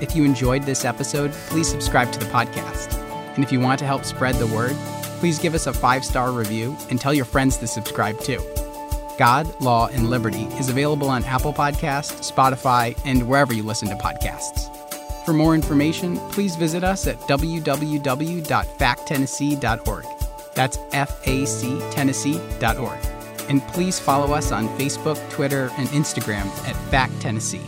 If 0.02 0.16
you 0.16 0.24
enjoyed 0.24 0.64
this 0.64 0.86
episode, 0.86 1.32
please 1.48 1.68
subscribe 1.70 2.12
to 2.14 2.20
the 2.20 2.26
podcast. 2.26 2.98
And 3.36 3.44
if 3.44 3.52
you 3.52 3.60
want 3.60 3.80
to 3.80 3.86
help 3.86 4.06
spread 4.06 4.36
the 4.36 4.48
word, 4.48 4.76
please 5.20 5.40
give 5.40 5.56
us 5.56 5.68
a 5.68 5.74
five 5.74 6.06
star 6.06 6.32
review 6.32 6.76
and 6.90 7.00
tell 7.00 7.14
your 7.14 7.26
friends 7.26 7.58
to 7.58 7.68
subscribe 7.68 8.20
too. 8.20 8.42
God, 9.20 9.48
Law, 9.62 9.90
and 9.90 10.10
Liberty 10.10 10.46
is 10.58 10.70
available 10.70 11.08
on 11.10 11.24
Apple 11.26 11.54
Podcasts, 11.54 12.32
Spotify, 12.32 12.98
and 13.06 13.28
wherever 13.28 13.54
you 13.54 13.64
listen 13.64 13.90
to 13.90 13.96
podcasts. 13.96 14.74
For 15.26 15.34
more 15.34 15.54
information, 15.54 16.16
please 16.32 16.56
visit 16.56 16.86
us 16.86 17.06
at 17.06 17.18
www.facttennessee.org. 17.28 20.06
That's 20.56 20.80
F 20.94 21.28
A 21.28 21.46
C 21.46 21.82
Tennessee.org. 21.92 23.00
And 23.50 23.62
please 23.68 24.00
follow 24.00 24.34
us 24.34 24.54
on 24.54 24.70
Facebook, 24.70 25.20
Twitter, 25.30 25.70
and 25.78 25.90
Instagram 25.90 26.48
at 26.68 26.78
Fact 26.90 27.12
Tennessee. 27.20 27.62